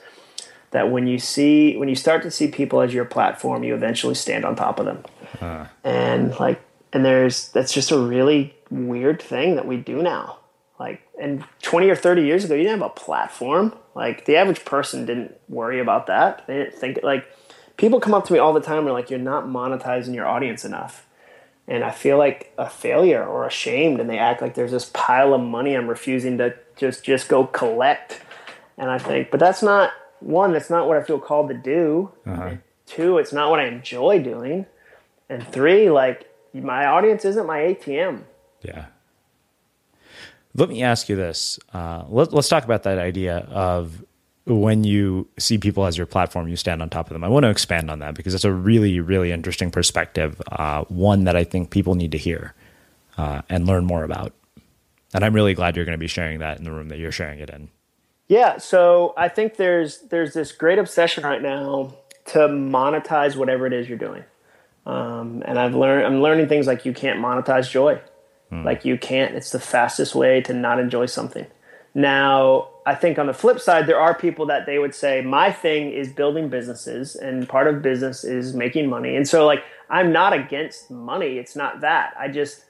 [0.71, 4.14] that when you see when you start to see people as your platform, you eventually
[4.14, 5.05] stand on top of them.
[5.40, 6.61] Uh, and like
[6.96, 10.38] and there's that's just a really weird thing that we do now.
[10.80, 13.74] Like and 20 or 30 years ago you didn't have a platform.
[13.94, 16.46] Like the average person didn't worry about that.
[16.46, 17.26] They didn't think like
[17.76, 20.26] people come up to me all the time and are like you're not monetizing your
[20.26, 21.06] audience enough.
[21.68, 25.35] And i feel like a failure or ashamed and they act like there's this pile
[25.35, 28.22] of money i'm refusing to just just go collect.
[28.78, 32.11] And i think but that's not one that's not what i feel called to do.
[32.26, 32.54] Uh-huh.
[32.87, 34.64] two it's not what i enjoy doing.
[35.28, 36.30] And three like
[36.61, 38.25] my audience isn't my atm
[38.62, 38.87] Yeah.
[40.55, 41.59] Let me ask you this.
[41.75, 44.03] Uh, let, let's talk about that idea of
[44.47, 47.25] when you see people as your platform, you stand on top of them.
[47.25, 50.40] I want to expand on that because it's a really, really interesting perspective.
[50.51, 52.55] Uh, one that I think people need to hear
[53.19, 54.33] uh, and learn more about.
[55.12, 57.12] And I'm really glad you're going to be sharing that in the room that you're
[57.12, 57.69] sharing it in.
[58.29, 61.95] Yeah, so I think there's there's this great obsession right now
[62.27, 64.25] to monetize whatever it is you're doing,
[64.87, 68.01] um, and I've learned I'm learning things like you can't monetize joy,
[68.64, 69.35] like you can't.
[69.35, 71.46] It's the fastest way to not enjoy something.
[71.94, 75.51] Now, I think on the flip side, there are people that they would say my
[75.51, 80.12] thing is building businesses, and part of business is making money, and so like I'm
[80.12, 81.38] not against money.
[81.38, 82.14] It's not that.
[82.18, 82.64] I just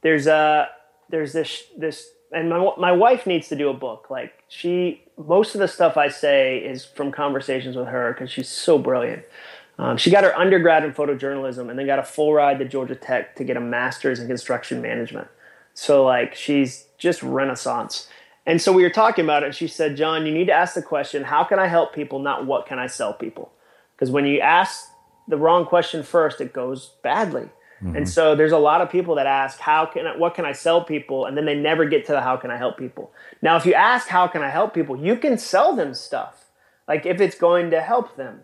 [0.00, 0.68] there's a
[1.10, 4.08] there's this this and my my wife needs to do a book.
[4.08, 8.48] Like she most of the stuff I say is from conversations with her because she's
[8.48, 9.24] so brilliant.
[9.80, 12.94] Um, she got her undergrad in photojournalism and then got a full ride to Georgia
[12.94, 15.28] Tech to get a master's in construction management.
[15.72, 18.06] So like she's just renaissance.
[18.44, 20.74] And so we were talking about it and she said, "Jon, you need to ask
[20.74, 23.52] the question, how can I help people, not what can I sell people?"
[23.96, 24.84] Because when you ask
[25.28, 27.48] the wrong question first, it goes badly.
[27.82, 27.96] Mm-hmm.
[27.96, 30.52] And so there's a lot of people that ask, how can I, what can I
[30.52, 31.24] sell people?
[31.24, 33.12] And then they never get to the how can I help people.
[33.40, 35.02] Now, if you ask, how can I help people?
[35.02, 36.44] You can sell them stuff,
[36.86, 38.40] like if it's going to help them.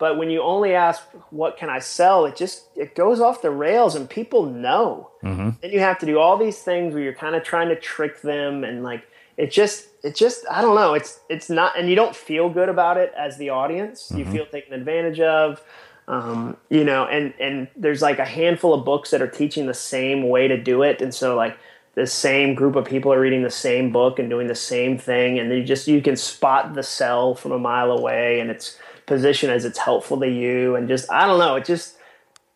[0.00, 2.26] But when you only ask, what can I sell?
[2.26, 5.10] It just, it goes off the rails and people know.
[5.22, 5.50] Mm-hmm.
[5.60, 8.22] Then you have to do all these things where you're kind of trying to trick
[8.22, 9.04] them and like,
[9.36, 10.94] it just, it just, I don't know.
[10.94, 14.08] It's, it's not, and you don't feel good about it as the audience.
[14.08, 14.18] Mm-hmm.
[14.18, 15.62] You feel taken advantage of
[16.10, 19.74] um, you know, and and there's like a handful of books that are teaching the
[19.74, 21.56] same way to do it, and so like
[21.94, 25.38] the same group of people are reading the same book and doing the same thing,
[25.38, 28.76] and you just you can spot the sell from a mile away, and it's
[29.10, 31.96] positioned as it's helpful to you, and just I don't know, it just.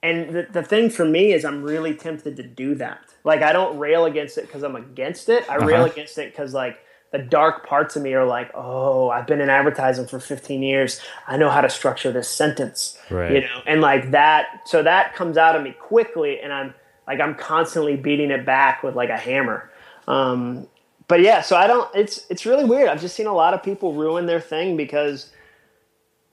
[0.03, 3.01] And the, the thing for me is, I'm really tempted to do that.
[3.25, 5.49] Like, I don't rail against it because I'm against it.
[5.49, 5.67] I uh-huh.
[5.67, 6.79] rail against it because, like,
[7.11, 11.01] the dark parts of me are like, oh, I've been in advertising for 15 years.
[11.27, 13.33] I know how to structure this sentence, right.
[13.33, 14.69] you know, and like that.
[14.69, 16.75] So that comes out of me quickly, and I'm
[17.07, 19.71] like, I'm constantly beating it back with like a hammer.
[20.07, 20.69] Um,
[21.09, 21.89] but yeah, so I don't.
[21.95, 22.89] It's it's really weird.
[22.89, 25.31] I've just seen a lot of people ruin their thing because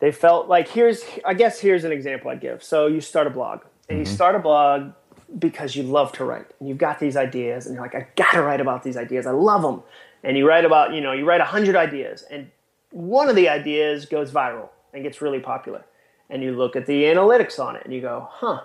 [0.01, 1.03] they felt like here's.
[1.25, 2.61] I guess here's an example I give.
[2.61, 3.99] So you start a blog, and mm-hmm.
[3.99, 4.91] you start a blog
[5.39, 8.41] because you love to write, and you've got these ideas, and you're like, I gotta
[8.41, 9.25] write about these ideas.
[9.25, 9.83] I love them
[10.23, 12.49] and you write about you know you write 100 ideas and
[12.91, 15.85] one of the ideas goes viral and gets really popular
[16.29, 18.61] and you look at the analytics on it and you go huh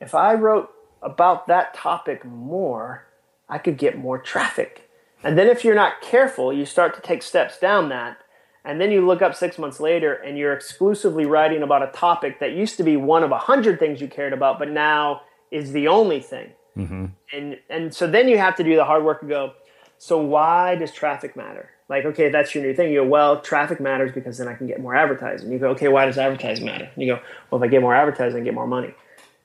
[0.00, 0.70] if i wrote
[1.02, 3.06] about that topic more
[3.48, 4.90] i could get more traffic
[5.22, 8.18] and then if you're not careful you start to take steps down that
[8.64, 12.40] and then you look up six months later and you're exclusively writing about a topic
[12.40, 15.72] that used to be one of a hundred things you cared about but now is
[15.72, 17.06] the only thing mm-hmm.
[17.32, 19.52] and and so then you have to do the hard work and go
[19.98, 21.70] so why does traffic matter?
[21.88, 22.92] Like, okay, that's your new thing.
[22.92, 25.50] You go, well, traffic matters because then I can get more advertising.
[25.50, 26.90] You go, okay, why does advertising matter?
[26.92, 28.94] And you go, well, if I get more advertising, I get more money.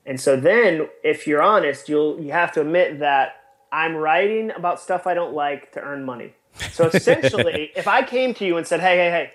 [0.05, 3.35] And so then, if you're honest, you'll you have to admit that
[3.71, 6.33] I'm writing about stuff I don't like to earn money.
[6.71, 9.33] So essentially, if I came to you and said, hey, hey, hey,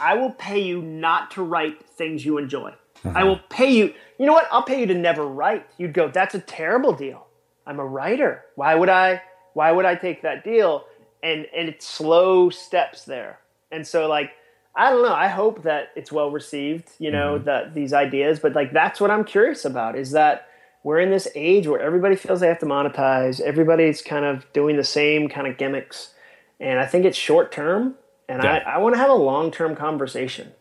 [0.00, 2.74] I will pay you not to write things you enjoy.
[3.04, 3.12] Uh-huh.
[3.14, 3.94] I will pay you.
[4.18, 4.48] You know what?
[4.50, 5.66] I'll pay you to never write.
[5.78, 7.26] You'd go, that's a terrible deal.
[7.66, 8.44] I'm a writer.
[8.54, 9.22] Why would I?
[9.56, 10.84] why would I take that deal?
[11.22, 13.40] And and it's slow steps there.
[13.72, 14.32] And so like
[14.74, 15.14] I don't know.
[15.14, 17.46] I hope that it's well received, you know, mm-hmm.
[17.46, 20.48] that these ideas, but like that's what I'm curious about is that
[20.84, 23.40] we're in this age where everybody feels they have to monetize.
[23.40, 26.12] Everybody's kind of doing the same kind of gimmicks.
[26.60, 27.94] And I think it's short term.
[28.28, 28.62] And yeah.
[28.66, 30.52] I, I want to have a long term conversation.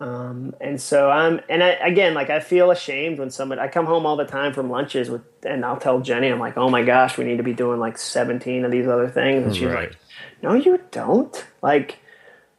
[0.00, 3.86] Um, and so I'm, and I, again, like I feel ashamed when someone, I come
[3.86, 6.82] home all the time from lunches with, and I'll tell Jenny, I'm like, oh my
[6.82, 9.46] gosh, we need to be doing like 17 of these other things.
[9.46, 9.90] And she's right.
[9.90, 9.98] like,
[10.42, 11.46] no, you don't.
[11.62, 12.00] Like,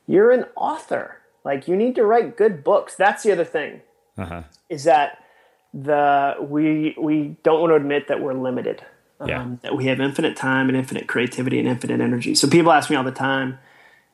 [0.08, 1.18] you're an author.
[1.44, 2.96] Like, you need to write good books.
[2.96, 3.82] That's the other thing.
[4.18, 4.44] Uh-huh.
[4.70, 5.20] Is that
[5.74, 8.84] the we we don't want to admit that we're limited.
[9.34, 9.60] Um.
[9.64, 12.36] That we have infinite time and infinite creativity and infinite energy.
[12.36, 13.60] So people ask me all the time,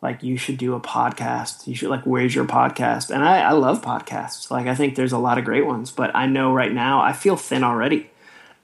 [0.02, 1.68] like you should do a podcast.
[1.68, 3.10] You should like where's your podcast?
[3.10, 4.50] And I, I love podcasts.
[4.50, 7.14] Like I think there's a lot of great ones, but I know right now I
[7.14, 8.10] feel thin already.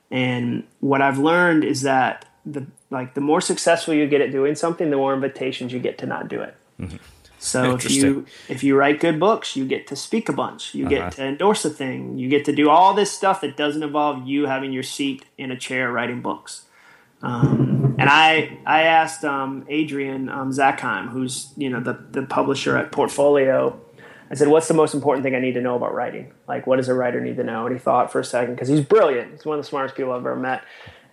[0.09, 4.55] And what I've learned is that the like the more successful you get at doing
[4.55, 6.55] something, the more invitations you get to not do it.
[6.79, 6.97] Mm-hmm.
[7.39, 10.73] So if you if you write good books, you get to speak a bunch.
[10.73, 10.95] You uh-huh.
[10.95, 12.17] get to endorse a thing.
[12.17, 15.51] You get to do all this stuff that doesn't involve you having your seat in
[15.51, 16.63] a chair writing books.
[17.21, 22.77] Um, and I I asked um, Adrian um, Zackheim, who's you know the the publisher
[22.77, 23.79] at Portfolio.
[24.29, 26.33] I said, "What's the most important thing I need to know about writing?
[26.47, 28.67] Like, what does a writer need to know?" And he thought for a second because
[28.67, 29.31] he's brilliant.
[29.31, 30.63] He's one of the smartest people I've ever met.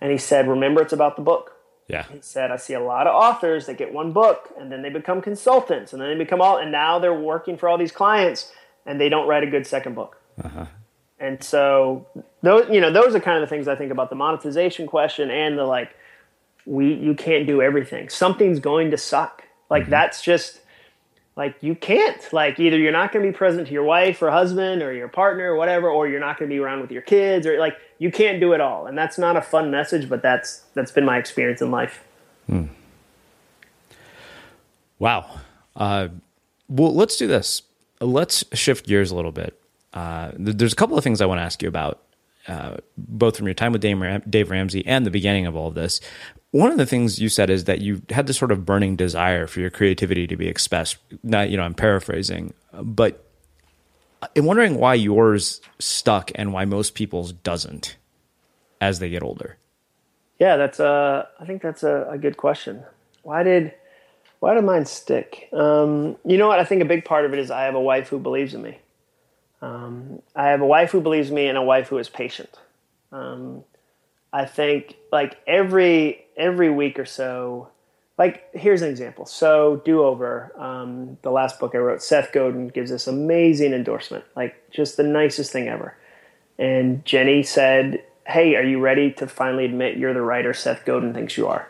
[0.01, 1.54] And he said, "Remember, it's about the book."
[1.87, 2.05] Yeah.
[2.11, 4.89] He said, "I see a lot of authors that get one book and then they
[4.89, 8.51] become consultants and then they become all and now they're working for all these clients
[8.85, 10.65] and they don't write a good second book." Uh-huh.
[11.19, 12.07] And so
[12.41, 15.29] those you know those are kind of the things I think about the monetization question
[15.29, 15.95] and the like
[16.65, 18.09] we you can't do everything.
[18.09, 19.43] Something's going to suck.
[19.69, 19.91] Like mm-hmm.
[19.91, 20.61] that's just
[21.35, 22.21] like you can't.
[22.31, 25.07] Like either you're not going to be present to your wife or husband or your
[25.07, 27.75] partner or whatever or you're not going to be around with your kids or like
[27.99, 28.87] you can't do it all.
[28.87, 32.03] And that's not a fun message, but that's that's been my experience in life.
[32.47, 32.65] Hmm.
[34.99, 35.39] Wow.
[35.75, 36.07] Uh,
[36.69, 37.63] well, let's do this.
[37.99, 39.59] Let's shift gears a little bit.
[39.93, 42.01] Uh, there's a couple of things I want to ask you about,
[42.47, 45.99] uh, both from your time with Dave Ramsey and the beginning of all of this.
[46.51, 49.47] One of the things you said is that you had this sort of burning desire
[49.47, 50.97] for your creativity to be expressed.
[51.21, 53.25] Not, you know, I'm paraphrasing, but
[54.35, 57.97] I'm wondering why yours stuck and why most people's doesn't
[58.79, 59.57] as they get older.
[60.39, 61.27] Yeah, that's a.
[61.39, 62.83] I think that's a, a good question.
[63.23, 63.73] Why did
[64.39, 65.49] why did mine stick?
[65.53, 66.59] Um, you know what?
[66.59, 68.61] I think a big part of it is I have a wife who believes in
[68.61, 68.77] me.
[69.65, 72.59] Um, I have a wife who believes me and a wife who is patient.
[73.11, 73.63] Um,
[74.31, 77.69] I think like every every week or so,
[78.17, 79.25] like here's an example.
[79.25, 82.03] So do over um, the last book I wrote.
[82.03, 85.97] Seth Godin gives this amazing endorsement, like just the nicest thing ever.
[86.59, 91.13] And Jenny said, "Hey, are you ready to finally admit you're the writer Seth Godin
[91.13, 91.67] thinks you are?"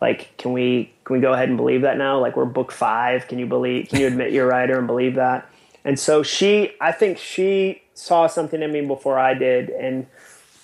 [0.00, 2.18] Like, can we can we go ahead and believe that now?
[2.18, 3.28] Like, we're book five.
[3.28, 3.90] Can you believe?
[3.90, 5.50] Can you admit you're a writer and believe that?
[5.86, 10.06] And so she, I think she saw something in me before I did, and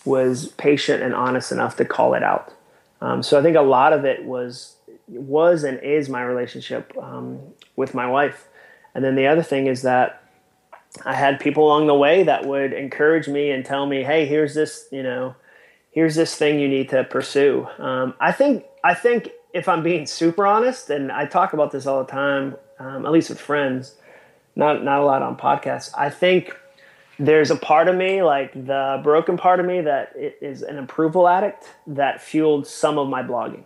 [0.04, 2.52] was patient and honest enough to call it out.
[3.00, 4.76] Um, so I think a lot of it was
[5.08, 7.38] was and is my relationship um,
[7.76, 8.48] with my wife.
[8.94, 10.22] And then the other thing is that
[11.04, 14.54] I had people along the way that would encourage me and tell me, "Hey, here's
[14.54, 15.36] this, you know,
[15.92, 20.04] here's this thing you need to pursue." Um, I think I think if I'm being
[20.04, 23.94] super honest, and I talk about this all the time, um, at least with friends,
[24.56, 25.90] not not a lot on podcasts.
[25.96, 26.56] I think
[27.18, 31.28] there's a part of me, like the broken part of me, that is an approval
[31.28, 33.64] addict that fueled some of my blogging.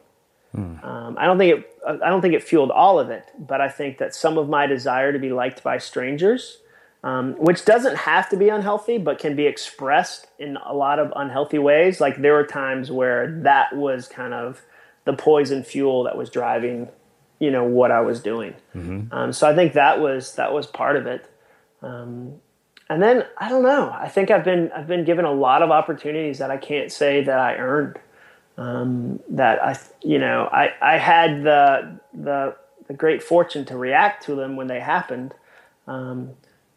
[0.54, 0.84] Hmm.
[0.84, 1.72] Um, I don't think it.
[1.86, 4.66] I don't think it fueled all of it, but I think that some of my
[4.66, 6.58] desire to be liked by strangers,
[7.04, 11.12] um, which doesn't have to be unhealthy, but can be expressed in a lot of
[11.14, 12.00] unhealthy ways.
[12.00, 14.62] Like there were times where that was kind of
[15.04, 16.88] the poison fuel that was driving,
[17.38, 18.54] you know, what I was doing.
[18.74, 19.12] Mm-hmm.
[19.12, 21.30] Um, so I think that was that was part of it.
[21.82, 22.40] Um,
[22.88, 23.90] and then I don't know.
[23.92, 27.24] I think I've been I've been given a lot of opportunities that I can't say
[27.24, 27.98] that I earned.
[28.58, 32.56] Um, that I you know I I had the the
[32.86, 35.34] the great fortune to react to them when they happened,
[35.86, 36.30] um,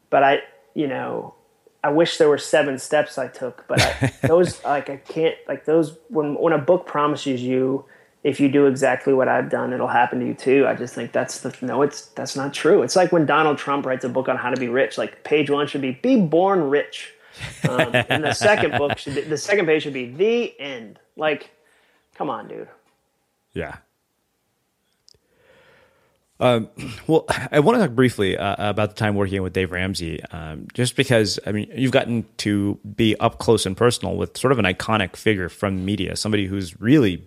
[0.10, 0.40] but I
[0.74, 1.36] you know
[1.84, 5.66] I wish there were seven steps I took, but I, those like I can't like
[5.66, 7.86] those when when a book promises you
[8.24, 10.68] if you do exactly what I've done, it'll happen to you too.
[10.68, 12.84] I just think that's the no, it's that's not true.
[12.84, 14.98] It's like when Donald Trump writes a book on how to be rich.
[14.98, 17.14] Like page one should be "Be born rich,"
[17.68, 21.52] um, and the second book should be, the second page should be "The end." Like,
[22.16, 22.68] come on, dude.
[23.54, 23.78] Yeah,
[26.40, 26.70] um,
[27.08, 30.68] well, I want to talk briefly uh, about the time working with Dave Ramsey, um,
[30.74, 34.60] just because I mean you've gotten to be up close and personal with sort of
[34.60, 37.26] an iconic figure from media, somebody who's really,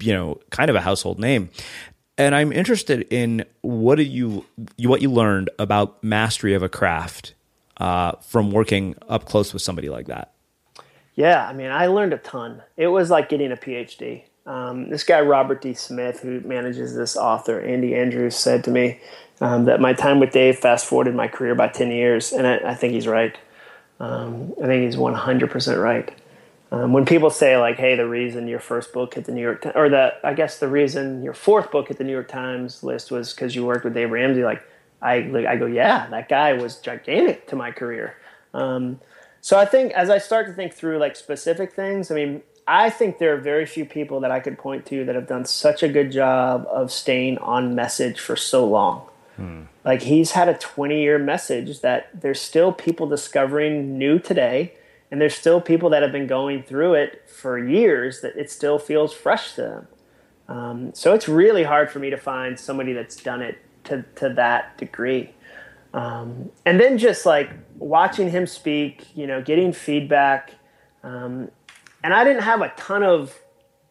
[0.00, 1.50] you know, kind of a household name.
[2.16, 4.44] And I'm interested in what do you
[4.78, 7.34] what you learned about mastery of a craft
[7.76, 10.32] uh, from working up close with somebody like that.
[11.14, 12.62] Yeah, I mean, I learned a ton.
[12.76, 14.24] It was like getting a PhD.
[14.48, 15.74] Um, this guy, Robert D.
[15.74, 18.98] Smith, who manages this author, Andy Andrews, said to me
[19.42, 22.32] um, that my time with Dave fast forwarded my career by 10 years.
[22.32, 23.36] And I, I think he's right.
[24.00, 26.10] Um, I think he's 100% right.
[26.72, 29.60] Um, when people say, like, hey, the reason your first book hit the New York
[29.60, 32.82] Times, or the, I guess the reason your fourth book hit the New York Times
[32.82, 34.62] list was because you worked with Dave Ramsey, like,
[35.02, 38.16] I, like, I go, yeah, that guy was gigantic to my career.
[38.54, 39.00] Um,
[39.40, 42.90] so I think as I start to think through like specific things, I mean, I
[42.90, 45.82] think there are very few people that I could point to that have done such
[45.82, 49.08] a good job of staying on message for so long.
[49.36, 49.62] Hmm.
[49.86, 54.74] Like he's had a 20 year message that there's still people discovering new today,
[55.10, 58.78] and there's still people that have been going through it for years that it still
[58.78, 59.88] feels fresh to them.
[60.48, 64.28] Um, so it's really hard for me to find somebody that's done it to, to
[64.34, 65.30] that degree.
[65.94, 70.52] Um, and then just like watching him speak, you know, getting feedback.
[71.02, 71.50] Um,
[72.08, 73.38] and I didn't have a ton of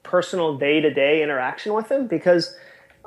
[0.01, 2.55] personal day to day interaction with him because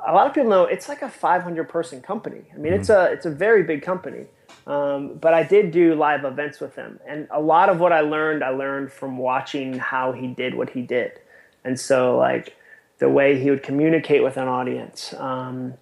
[0.07, 2.43] a lot of people know it's like a 500 person company.
[2.53, 2.79] I mean, mm-hmm.
[2.79, 4.27] it's a it's a very big company.
[4.65, 7.99] Um, but I did do live events with him, and a lot of what I
[7.99, 11.19] learned, I learned from watching how he did what he did,
[11.65, 12.55] and so like
[12.99, 15.13] the way he would communicate with an audience.
[15.17, 15.73] Um,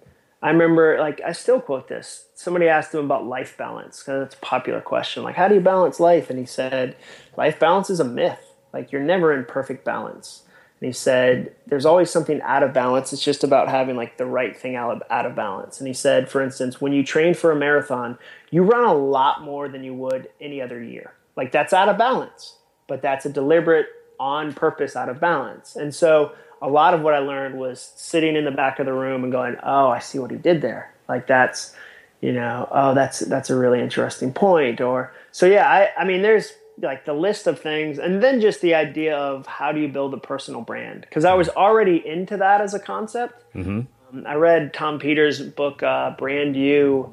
[0.42, 2.24] I remember, like, I still quote this.
[2.34, 5.22] Somebody asked him about life balance because it's a popular question.
[5.22, 6.30] Like, how do you balance life?
[6.30, 6.96] And he said,
[7.36, 8.49] life balance is a myth.
[8.72, 10.42] Like you're never in perfect balance.
[10.80, 13.12] And he said, there's always something out of balance.
[13.12, 15.78] It's just about having like the right thing out of, out of balance.
[15.78, 18.16] And he said, for instance, when you train for a marathon,
[18.50, 21.12] you run a lot more than you would any other year.
[21.36, 22.56] Like that's out of balance,
[22.86, 23.86] but that's a deliberate,
[24.18, 25.76] on purpose out of balance.
[25.76, 28.92] And so a lot of what I learned was sitting in the back of the
[28.92, 30.92] room and going, oh, I see what he did there.
[31.08, 31.74] Like that's,
[32.20, 34.82] you know, oh, that's, that's a really interesting point.
[34.82, 36.52] Or, so yeah, I, I mean, there's,
[36.82, 40.14] like the list of things and then just the idea of how do you build
[40.14, 41.02] a personal brand?
[41.02, 43.42] Because i was already into that as a concept.
[43.54, 43.80] Mm-hmm.
[44.10, 47.12] um, i read tom peters book uh, brand you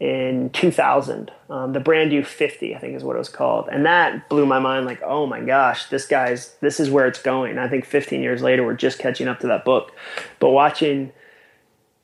[0.00, 3.68] in 2000 um, the brand you 50 i think is what it was called.
[3.70, 7.22] And that blew my mind like oh my gosh this guy's this is where it's
[7.22, 7.58] going.
[7.58, 9.92] I think 15 years later we're just catching up to that book.
[10.38, 11.12] But watching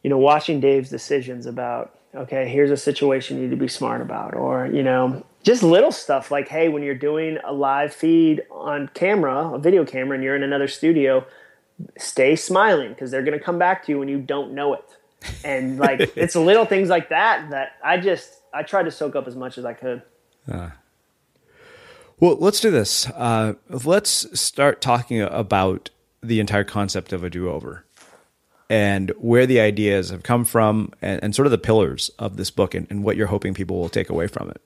[0.03, 4.01] you know watching dave's decisions about okay, here's a situation you need to be smart
[4.01, 4.35] about.
[4.35, 8.89] Or, you know, just little stuff like, hey, when you're doing a live feed on
[8.95, 11.27] camera, a video camera, and you're in another studio,
[11.99, 14.85] stay smiling because they're going to come back to you when you don't know it.
[15.45, 19.27] And like, it's little things like that that I just, I tried to soak up
[19.27, 20.03] as much as I could.
[20.51, 20.71] Uh,
[22.21, 23.09] well, let's do this.
[23.11, 25.91] Uh, let's start talking about
[26.23, 27.85] the entire concept of a do over
[28.71, 32.51] and where the ideas have come from and, and sort of the pillars of this
[32.51, 34.61] book and, and, what you're hoping people will take away from it.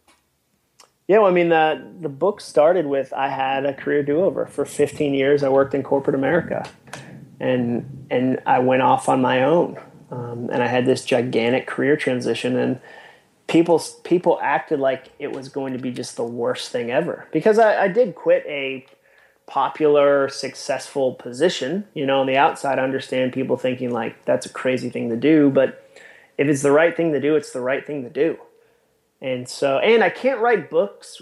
[1.09, 4.47] Yeah, well, I mean, the, the book started with I had a career do over.
[4.47, 6.69] For 15 years, I worked in corporate America
[7.41, 9.79] and, and I went off on my own.
[10.11, 12.57] Um, and I had this gigantic career transition.
[12.57, 12.81] And
[13.49, 17.59] people people acted like it was going to be just the worst thing ever because
[17.59, 18.87] I, I did quit a
[19.49, 21.87] popular, successful position.
[21.95, 25.17] You know, on the outside, I understand people thinking like that's a crazy thing to
[25.17, 25.85] do, but
[26.37, 28.39] if it's the right thing to do, it's the right thing to do.
[29.21, 31.21] And so, and I can't write books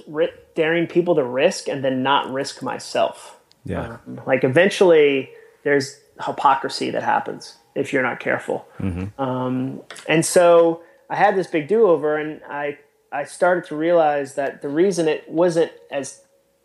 [0.55, 3.39] daring people to risk and then not risk myself.
[3.65, 3.99] Yeah.
[4.07, 5.31] Um, like eventually,
[5.65, 8.69] there's hypocrisy that happens if you're not careful.
[8.79, 9.21] Mm-hmm.
[9.21, 12.79] Um, and so, I had this big do over, and I
[13.13, 16.23] I started to realize that the reason it wasn't as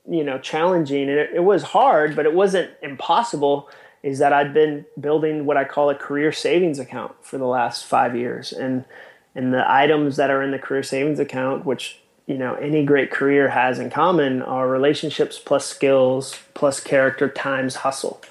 [0.09, 3.69] you know challenging and it, it, was hard but it wasn't impossible
[4.03, 7.85] is that i'd been building what i call a career savings account for the last
[7.85, 8.51] five years.
[8.51, 8.85] And
[9.33, 13.11] and the items that are in the career savings account which you know any great
[13.11, 18.21] career has in common are relationships plus skills plus character times hustle.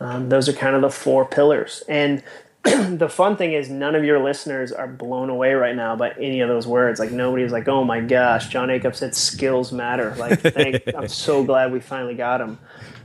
[0.00, 1.82] Um, those are kind of the four pillars.
[1.88, 2.22] And
[2.96, 6.40] the fun thing is none of your listeners are blown away right now by any
[6.40, 6.98] of those words.
[6.98, 11.44] Like nobody's like, "Oh my gosh, Jon Acuff said skills matter." Like, thank, I'm so
[11.44, 12.58] glad we finally got him.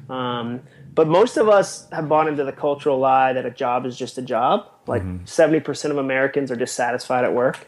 [0.09, 0.61] Um,
[0.95, 4.17] but most of us have bought into the cultural lie that a job is just
[4.17, 4.65] a job.
[4.87, 5.25] Like mm-hmm.
[5.25, 5.65] 70 mm-hmm.
[5.65, 7.67] percent of Americans are dissatisfied at work.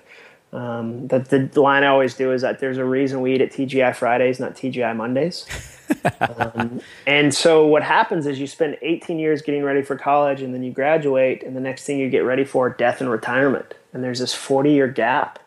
[0.53, 3.51] Um, the, the line I always do is that there's a reason we eat at
[3.51, 5.45] TGI Fridays, not TGI Mondays.
[6.19, 10.53] um, and so what happens is you spend 18 years getting ready for college, and
[10.53, 13.73] then you graduate, and the next thing you get ready for death and retirement.
[13.93, 15.39] And there's this 40 year gap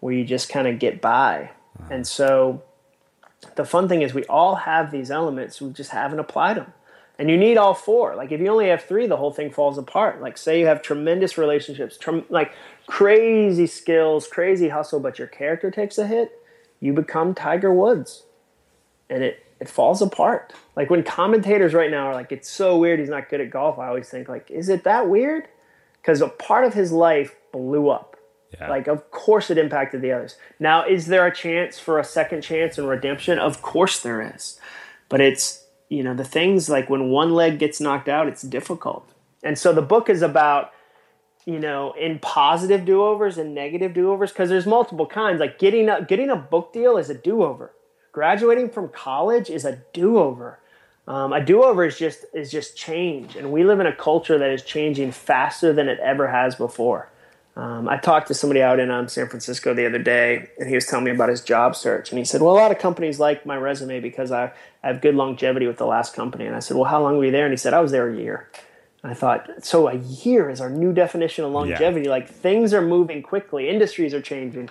[0.00, 1.50] where you just kind of get by.
[1.78, 1.86] Wow.
[1.90, 2.62] And so
[3.56, 6.72] the fun thing is we all have these elements, we just haven't applied them.
[7.18, 8.14] And you need all four.
[8.14, 10.20] Like if you only have three, the whole thing falls apart.
[10.20, 11.98] Like say you have tremendous relationships,
[12.28, 12.52] like
[12.86, 16.38] crazy skills, crazy hustle, but your character takes a hit,
[16.80, 18.24] you become Tiger Woods.
[19.08, 20.52] And it it falls apart.
[20.74, 23.78] Like when commentators right now are like, it's so weird he's not good at golf,
[23.78, 25.48] I always think like, is it that weird?
[26.00, 28.16] Because a part of his life blew up.
[28.52, 28.68] Yeah.
[28.68, 30.36] Like, of course it impacted the others.
[30.60, 33.38] Now, is there a chance for a second chance and redemption?
[33.38, 34.60] Of course there is.
[35.08, 39.08] But it's, you know, the things like when one leg gets knocked out, it's difficult.
[39.42, 40.72] And so the book is about
[41.46, 45.38] you know, in positive do-overs and negative do-overs because there's multiple kinds.
[45.38, 47.72] Like getting a getting a book deal is a do-over.
[48.12, 50.58] Graduating from college is a do-over.
[51.06, 54.50] Um, a do-over is just is just change, and we live in a culture that
[54.50, 57.10] is changing faster than it ever has before.
[57.56, 60.74] Um, I talked to somebody out in um, San Francisco the other day, and he
[60.74, 62.10] was telling me about his job search.
[62.10, 64.52] And he said, "Well, a lot of companies like my resume because I,
[64.82, 67.24] I have good longevity with the last company." And I said, "Well, how long were
[67.24, 68.50] you there?" And he said, "I was there a year."
[69.02, 72.06] And I thought, so a year is our new definition of longevity.
[72.06, 72.10] Yeah.
[72.10, 74.68] Like things are moving quickly, industries are changing.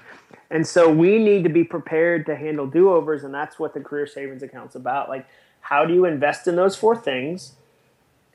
[0.49, 3.23] And so we need to be prepared to handle do overs.
[3.23, 5.07] And that's what the career savings account's about.
[5.07, 5.25] Like,
[5.61, 7.53] how do you invest in those four things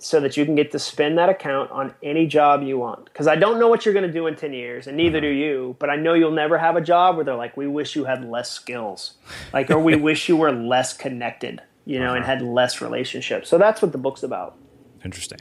[0.01, 3.05] so that you can get to spend that account on any job you want?
[3.05, 5.29] Because I don't know what you're going to do in 10 years, and neither do
[5.29, 5.77] you.
[5.79, 8.25] But I know you'll never have a job where they're like, we wish you had
[8.29, 9.15] less skills,
[9.53, 12.17] like, or we wish you were less connected, you know, uh-huh.
[12.17, 13.49] and had less relationships.
[13.49, 14.57] So that's what the book's about.
[15.05, 15.41] Interesting.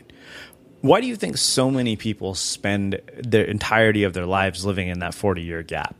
[0.81, 4.99] Why do you think so many people spend the entirety of their lives living in
[4.99, 5.95] that 40 year gap?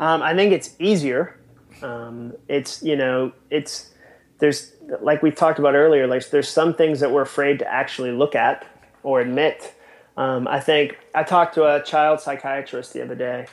[0.00, 1.38] Um, I think it's easier.
[1.82, 3.94] Um, it's, you know, it's,
[4.38, 8.12] there's, like we talked about earlier, like there's some things that we're afraid to actually
[8.12, 8.66] look at
[9.02, 9.74] or admit.
[10.16, 13.46] Um, I think I talked to a child psychiatrist the other day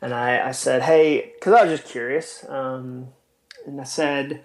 [0.00, 2.44] and I, I said, hey, because I was just curious.
[2.48, 3.08] Um,
[3.66, 4.42] and I said,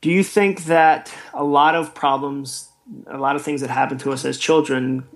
[0.00, 2.68] do you think that a lot of problems
[3.06, 5.06] a lot of things that happen to us as children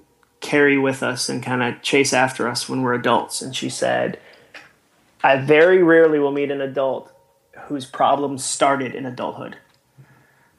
[0.41, 3.41] carry with us and kind of chase after us when we're adults.
[3.41, 4.19] And she said,
[5.23, 7.12] I very rarely will meet an adult
[7.67, 9.57] whose problems started in adulthood.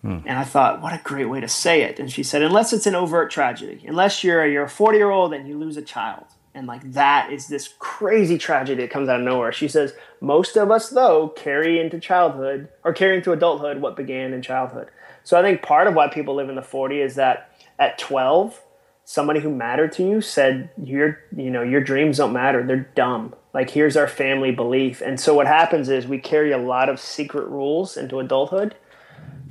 [0.01, 0.19] Hmm.
[0.25, 1.99] And I thought, what a great way to say it.
[1.99, 5.33] And she said, unless it's an overt tragedy, unless you're you're a 40 year old
[5.33, 9.19] and you lose a child, and like that is this crazy tragedy that comes out
[9.19, 9.51] of nowhere.
[9.51, 14.33] She says, most of us though carry into childhood or carry into adulthood what began
[14.33, 14.89] in childhood.
[15.23, 17.49] So I think part of why people live in the 40 is that
[17.79, 18.61] at 12,
[19.05, 23.33] somebody who mattered to you said your you know your dreams don't matter they're dumb
[23.53, 25.01] like here's our family belief.
[25.01, 28.75] And so what happens is we carry a lot of secret rules into adulthood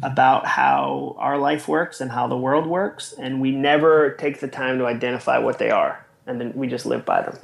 [0.03, 3.13] about how our life works and how the world works.
[3.13, 6.05] And we never take the time to identify what they are.
[6.27, 7.39] And then we just live by them.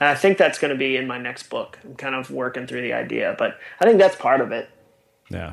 [0.00, 1.78] And i think that's going to be in my next book.
[1.84, 4.68] I'm kind of working through the idea but i think that's part of it.
[5.30, 5.52] Yeah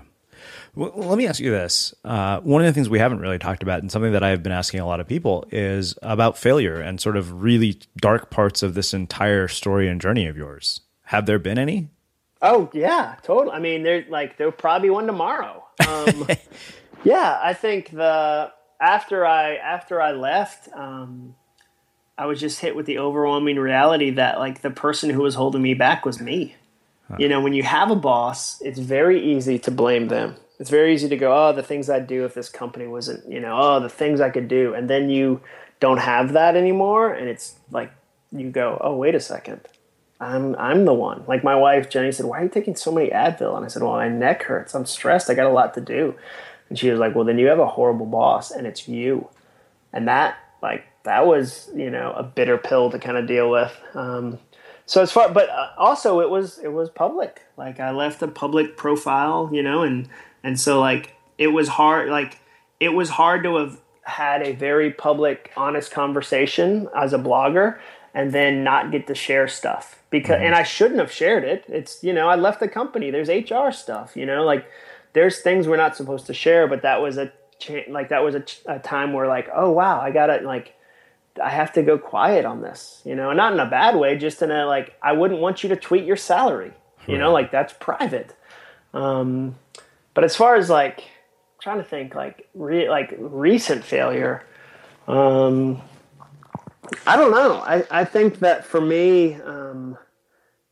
[0.76, 1.94] well, let me ask you this.
[2.04, 4.52] Uh, one of the things we haven't really talked about, and something that I've been
[4.52, 8.74] asking a lot of people, is about failure and sort of really dark parts of
[8.74, 10.82] this entire story and journey of yours.
[11.04, 11.90] Have there been any?
[12.42, 13.56] Oh yeah, totally.
[13.56, 15.66] I mean, there's like there'll probably be one tomorrow.
[15.88, 16.28] Um,
[17.04, 21.36] yeah, I think the after I after I left, um,
[22.18, 25.62] I was just hit with the overwhelming reality that like the person who was holding
[25.62, 26.56] me back was me.
[27.10, 27.18] Huh.
[27.20, 30.94] You know, when you have a boss, it's very easy to blame them it's very
[30.94, 33.80] easy to go, oh, the things I'd do if this company wasn't, you know, oh,
[33.80, 34.74] the things I could do.
[34.74, 35.42] And then you
[35.80, 37.14] don't have that anymore.
[37.14, 37.92] And it's like,
[38.32, 39.62] you go, oh, wait a second.
[40.20, 41.24] I'm, I'm the one.
[41.28, 43.56] Like my wife, Jenny, said, why are you taking so many Advil?
[43.56, 44.76] And I said, well, my neck hurts.
[44.76, 45.30] I'm stressed.
[45.30, 46.14] I got a lot to do.
[46.68, 49.30] And she was like, well, then you have a horrible boss and it's you.
[49.94, 53.76] And that, like, that was, you know, a bitter pill to kind of deal with.
[53.94, 54.38] Um,
[54.86, 57.44] so as far, but uh, also it was, it was public.
[57.56, 60.10] Like I left a public profile, you know, and
[60.44, 62.40] and so like it was hard like
[62.80, 67.80] it was hard to have had a very public honest conversation as a blogger
[68.14, 70.46] and then not get to share stuff because mm-hmm.
[70.46, 71.66] and I shouldn't have shared it.
[71.68, 73.12] It's you know, I left the company.
[73.12, 74.68] There's HR stuff, you know, like
[75.14, 77.32] there's things we're not supposed to share, but that was a
[77.88, 80.74] like that was a, a time where like, oh wow, I got to like
[81.42, 84.42] I have to go quiet on this, you know, not in a bad way, just
[84.42, 86.74] in a like I wouldn't want you to tweet your salary,
[87.08, 87.20] you right.
[87.20, 88.36] know, like that's private.
[88.94, 89.56] Um,
[90.20, 94.46] but as far as like I'm trying to think like re- like recent failure,
[95.08, 95.82] um,
[97.08, 97.54] I don't know.
[97.54, 99.98] I, I think that for me, um,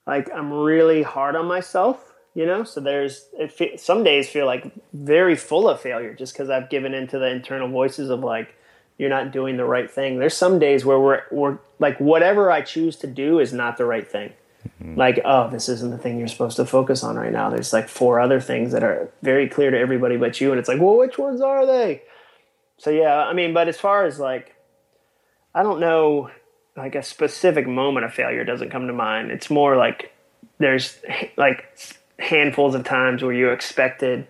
[0.06, 2.66] like I'm really hard on myself, you know.
[2.66, 6.94] So there's it some days feel like very full of failure just because I've given
[6.94, 8.54] into the internal voices of like
[8.98, 10.20] you're not doing the right thing.
[10.20, 13.86] There's some days where we're we're like whatever I choose to do is not the
[13.86, 14.34] right thing.
[14.82, 14.98] Mm-hmm.
[14.98, 17.50] Like, oh, this isn't the thing you're supposed to focus on right now.
[17.50, 20.52] There's like four other things that are very clear to everybody but you.
[20.52, 22.04] And it's like, well, which ones are they?
[22.78, 24.56] So, yeah, I mean, but as far as like,
[25.56, 26.30] I don't know,
[26.76, 29.32] like a specific moment of failure doesn't come to mind.
[29.32, 30.14] It's more like
[30.60, 30.98] there's
[31.38, 31.66] like
[32.20, 34.28] handfuls of times where you expected,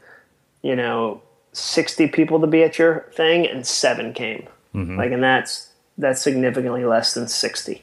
[0.62, 1.22] you know,
[1.52, 4.48] 60 people to be at your thing and seven came.
[4.74, 4.98] Mm-hmm.
[4.98, 7.82] Like, and that's, that's significantly less than 60.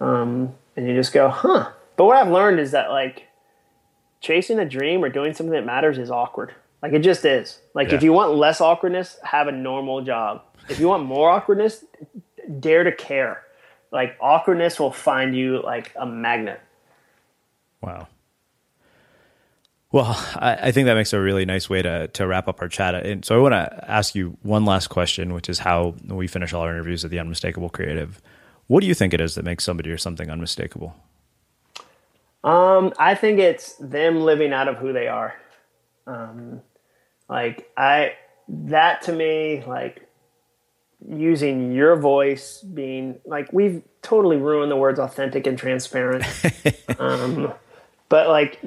[0.00, 1.70] Um, and you just go, huh.
[1.96, 3.28] But what I've learned is that like
[4.20, 6.54] chasing a dream or doing something that matters is awkward.
[6.82, 7.60] Like it just is.
[7.74, 7.96] Like yeah.
[7.96, 10.42] if you want less awkwardness, have a normal job.
[10.68, 11.84] If you want more awkwardness,
[12.58, 13.42] dare to care.
[13.92, 16.60] Like awkwardness will find you like a magnet.
[17.82, 18.08] Wow.
[19.92, 22.68] Well, I, I, think that makes a really nice way to to wrap up our
[22.68, 22.94] chat.
[22.94, 26.52] And so I want to ask you one last question, which is how we finish
[26.52, 28.20] all our interviews at the Unmistakable Creative.
[28.70, 30.94] What do you think it is that makes somebody or something unmistakable?
[32.44, 35.34] Um, I think it's them living out of who they are.
[36.06, 36.60] Um,
[37.28, 38.12] like I,
[38.48, 40.08] that to me, like
[41.04, 46.24] using your voice, being like we've totally ruined the words authentic and transparent.
[47.00, 47.52] um,
[48.08, 48.60] but like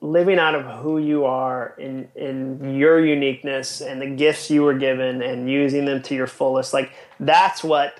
[0.00, 4.74] living out of who you are in in your uniqueness and the gifts you were
[4.74, 7.99] given and using them to your fullest, like that's what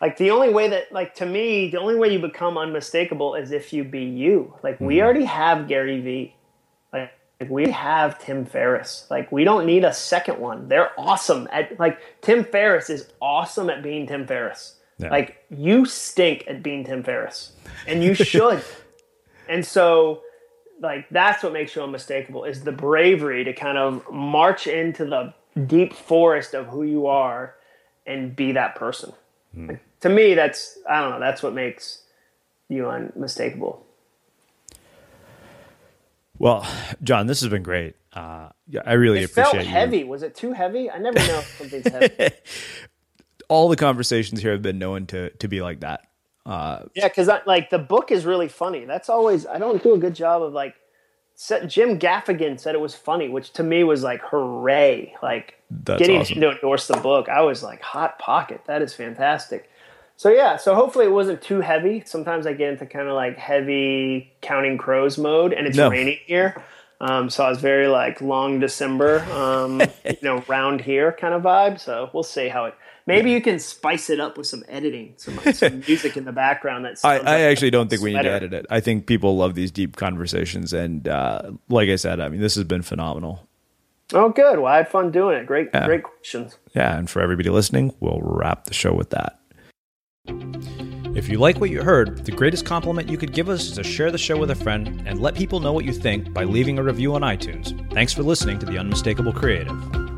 [0.00, 3.50] like the only way that like to me the only way you become unmistakable is
[3.50, 4.54] if you be you.
[4.62, 4.86] Like mm-hmm.
[4.86, 6.34] we already have gary vee
[6.92, 9.06] like, like we have tim ferriss.
[9.10, 10.68] Like we don't need a second one.
[10.68, 14.74] They're awesome at like tim ferriss is awesome at being tim ferriss.
[15.00, 15.10] Yeah.
[15.10, 17.52] like you stink at being tim ferriss.
[17.86, 18.62] And you should.
[19.50, 20.20] And so
[20.80, 25.32] like that's what makes you unmistakable is the bravery to kind of march into the
[25.66, 27.54] deep forest of who you are
[28.06, 29.14] and be that person.
[29.56, 29.68] Mm.
[29.68, 31.20] like, to me, that's I don't know.
[31.20, 32.02] That's what makes
[32.68, 33.84] you unmistakable.
[36.38, 36.66] Well,
[37.02, 37.96] Jon, this has been great.
[38.12, 38.50] Uh,
[38.84, 39.70] I really it appreciate felt you.
[39.70, 40.04] heavy.
[40.04, 40.90] Was it too heavy?
[40.90, 42.34] I never know if something's heavy.
[43.48, 46.02] All the conversations here have been known to to be like that.
[46.46, 48.84] Uh, yeah, because like the book is really funny.
[48.84, 50.74] That's always I don't do a good job of like.
[51.68, 55.14] Jim Gaffigan said it was funny, which to me was like hooray!
[55.22, 56.40] Like getting awesome.
[56.40, 58.62] to endorse the book, I was like hot pocket.
[58.66, 59.70] That is fantastic.
[60.18, 62.02] So yeah, so hopefully it wasn't too heavy.
[62.04, 65.88] Sometimes I get into kind of like heavy counting crows mode, and it's no.
[65.88, 66.60] raining here.
[67.00, 71.42] Um, so I was very like long December, um, you know, round here kind of
[71.42, 71.78] vibe.
[71.78, 72.74] So we'll see how it.
[73.06, 76.84] Maybe you can spice it up with some editing, some, some music in the background.
[76.84, 78.66] That's I, I actually don't think we need to edit it.
[78.68, 82.56] I think people love these deep conversations, and uh, like I said, I mean, this
[82.56, 83.48] has been phenomenal.
[84.12, 84.58] Oh, good.
[84.58, 85.46] Well, I had fun doing it.
[85.46, 85.86] Great, yeah.
[85.86, 86.58] great questions.
[86.74, 89.37] Yeah, and for everybody listening, we'll wrap the show with that.
[91.16, 93.82] If you like what you heard, the greatest compliment you could give us is to
[93.82, 96.78] share the show with a friend and let people know what you think by leaving
[96.78, 97.74] a review on iTunes.
[97.92, 100.17] Thanks for listening to The Unmistakable Creative.